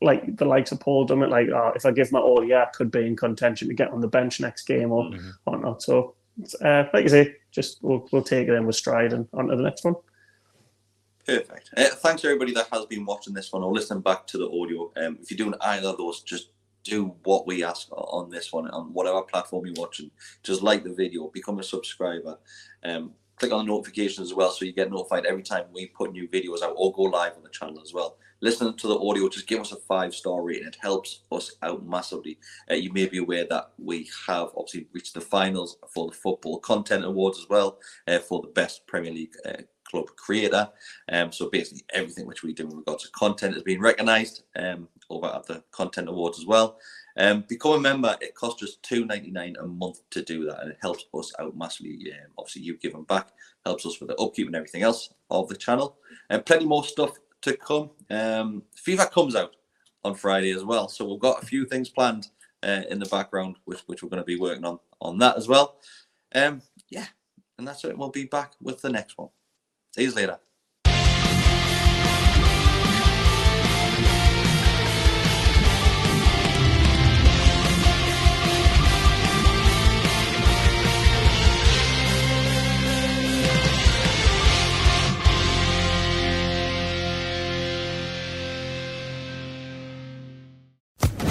like 0.00 0.36
the 0.36 0.44
likes 0.46 0.72
of 0.72 0.80
Paul 0.80 1.06
Dummett, 1.06 1.30
like 1.30 1.48
oh, 1.50 1.72
if 1.76 1.84
I 1.84 1.90
give 1.92 2.12
my 2.12 2.20
all, 2.20 2.44
yeah, 2.44 2.62
I 2.62 2.70
could 2.74 2.90
be 2.90 3.06
in 3.06 3.16
contention 3.16 3.68
to 3.68 3.74
get 3.74 3.90
on 3.90 4.00
the 4.00 4.08
bench 4.08 4.40
next 4.40 4.62
game 4.66 4.90
or 4.90 5.04
Mhm. 5.04 5.32
whatnot. 5.44 5.82
So, 5.82 6.14
uh, 6.62 6.84
like 6.94 7.02
you 7.04 7.08
say, 7.10 7.34
just 7.50 7.78
we'll 7.82 8.08
we'll 8.10 8.22
take 8.22 8.48
it 8.48 8.54
in 8.54 8.66
with 8.66 8.76
stride 8.76 9.12
and 9.12 9.28
on 9.34 9.48
to 9.48 9.56
the 9.56 9.62
next 9.62 9.84
one. 9.84 9.96
Perfect. 11.26 11.70
Uh, 11.76 11.84
thanks 11.84 12.24
everybody 12.24 12.52
that 12.52 12.68
has 12.72 12.86
been 12.86 13.04
watching 13.04 13.32
this 13.32 13.52
one 13.52 13.62
or 13.62 13.72
listening 13.72 14.02
back 14.02 14.26
to 14.28 14.38
the 14.38 14.48
audio. 14.48 14.92
Um, 14.96 15.18
if 15.20 15.30
you're 15.30 15.38
doing 15.38 15.54
either 15.60 15.88
of 15.88 15.98
those, 15.98 16.22
just 16.22 16.48
do 16.82 17.14
what 17.22 17.46
we 17.46 17.62
ask 17.62 17.86
on 17.92 18.28
this 18.28 18.52
one 18.52 18.68
on 18.70 18.92
whatever 18.92 19.22
platform 19.22 19.66
you're 19.66 19.74
watching. 19.76 20.10
Just 20.42 20.62
like 20.62 20.82
the 20.82 20.92
video, 20.92 21.28
become 21.28 21.60
a 21.60 21.62
subscriber, 21.62 22.38
um, 22.84 23.12
click 23.36 23.52
on 23.52 23.66
the 23.66 23.72
notifications 23.72 24.30
as 24.30 24.34
well 24.34 24.50
so 24.50 24.64
you 24.64 24.72
get 24.72 24.90
notified 24.90 25.26
every 25.26 25.42
time 25.42 25.64
we 25.72 25.86
put 25.86 26.12
new 26.12 26.28
videos 26.28 26.62
out 26.62 26.74
or 26.76 26.92
go 26.92 27.02
live 27.02 27.36
on 27.36 27.42
the 27.42 27.50
channel 27.50 27.80
as 27.82 27.92
well. 27.92 28.16
Listening 28.40 28.76
to 28.76 28.88
the 28.88 28.98
audio, 28.98 29.28
just 29.28 29.46
give 29.46 29.60
us 29.60 29.70
a 29.70 29.76
five 29.76 30.12
star 30.12 30.42
rating. 30.42 30.66
It 30.66 30.76
helps 30.80 31.20
us 31.30 31.52
out 31.62 31.86
massively. 31.86 32.38
Uh, 32.68 32.74
you 32.74 32.92
may 32.92 33.06
be 33.06 33.18
aware 33.18 33.46
that 33.48 33.70
we 33.78 34.10
have 34.26 34.48
obviously 34.56 34.88
reached 34.92 35.14
the 35.14 35.20
finals 35.20 35.76
for 35.88 36.08
the 36.08 36.16
Football 36.16 36.58
Content 36.58 37.04
Awards 37.04 37.38
as 37.38 37.48
well 37.48 37.78
uh, 38.08 38.18
for 38.18 38.42
the 38.42 38.48
best 38.48 38.84
Premier 38.88 39.12
League 39.12 39.34
uh, 39.46 39.62
club 39.92 40.06
creator. 40.16 40.68
Um, 41.10 41.30
so 41.30 41.50
basically, 41.50 41.84
everything 41.92 42.26
which 42.26 42.42
we 42.42 42.52
do 42.52 42.68
in 42.68 42.76
regards 42.76 43.04
to 43.04 43.10
content 43.10 43.54
has 43.54 43.62
been 43.62 43.80
recognised 43.80 44.42
um, 44.56 44.88
over 45.10 45.26
at 45.26 45.46
the 45.46 45.62
Content 45.70 46.08
Awards 46.08 46.38
as 46.38 46.46
well. 46.46 46.78
Um, 47.18 47.44
become 47.46 47.72
a 47.72 47.80
member. 47.80 48.16
It 48.22 48.34
costs 48.34 48.60
just 48.60 48.82
two 48.82 49.04
ninety 49.04 49.30
nine 49.30 49.54
a 49.60 49.66
month 49.66 50.00
to 50.10 50.22
do 50.22 50.46
that, 50.46 50.62
and 50.62 50.70
it 50.72 50.78
helps 50.80 51.04
us 51.14 51.30
out 51.38 51.56
massively. 51.56 52.10
Um, 52.10 52.30
obviously, 52.38 52.62
you've 52.62 52.80
given 52.80 53.02
back, 53.04 53.28
helps 53.66 53.84
us 53.86 54.00
with 54.00 54.08
the 54.08 54.16
upkeep 54.16 54.46
and 54.46 54.56
everything 54.56 54.82
else 54.82 55.10
of 55.30 55.48
the 55.48 55.56
channel, 55.56 55.98
and 56.30 56.44
plenty 56.46 56.64
more 56.64 56.84
stuff 56.84 57.12
to 57.42 57.56
come. 57.56 57.90
Um, 58.10 58.62
FIFA 58.74 59.10
comes 59.10 59.36
out 59.36 59.54
on 60.04 60.14
Friday 60.14 60.52
as 60.52 60.64
well, 60.64 60.88
so 60.88 61.04
we've 61.04 61.20
got 61.20 61.42
a 61.42 61.46
few 61.46 61.66
things 61.66 61.90
planned 61.90 62.28
uh, 62.62 62.82
in 62.88 62.98
the 62.98 63.06
background, 63.06 63.56
which 63.66 63.80
which 63.86 64.02
we're 64.02 64.08
going 64.08 64.22
to 64.22 64.26
be 64.26 64.40
working 64.40 64.64
on 64.64 64.78
on 65.00 65.18
that 65.18 65.36
as 65.36 65.48
well. 65.48 65.76
Um, 66.34 66.62
yeah, 66.88 67.06
and 67.58 67.68
that's 67.68 67.84
it. 67.84 67.98
We'll 67.98 68.08
be 68.08 68.24
back 68.24 68.52
with 68.62 68.80
the 68.80 68.88
next 68.88 69.18
one. 69.18 69.28
See 69.94 70.04
you 70.04 70.12
later. 70.12 70.38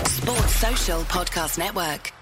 Sports 0.05 0.55
Social 0.55 1.01
Podcast 1.05 1.57
Network. 1.57 2.20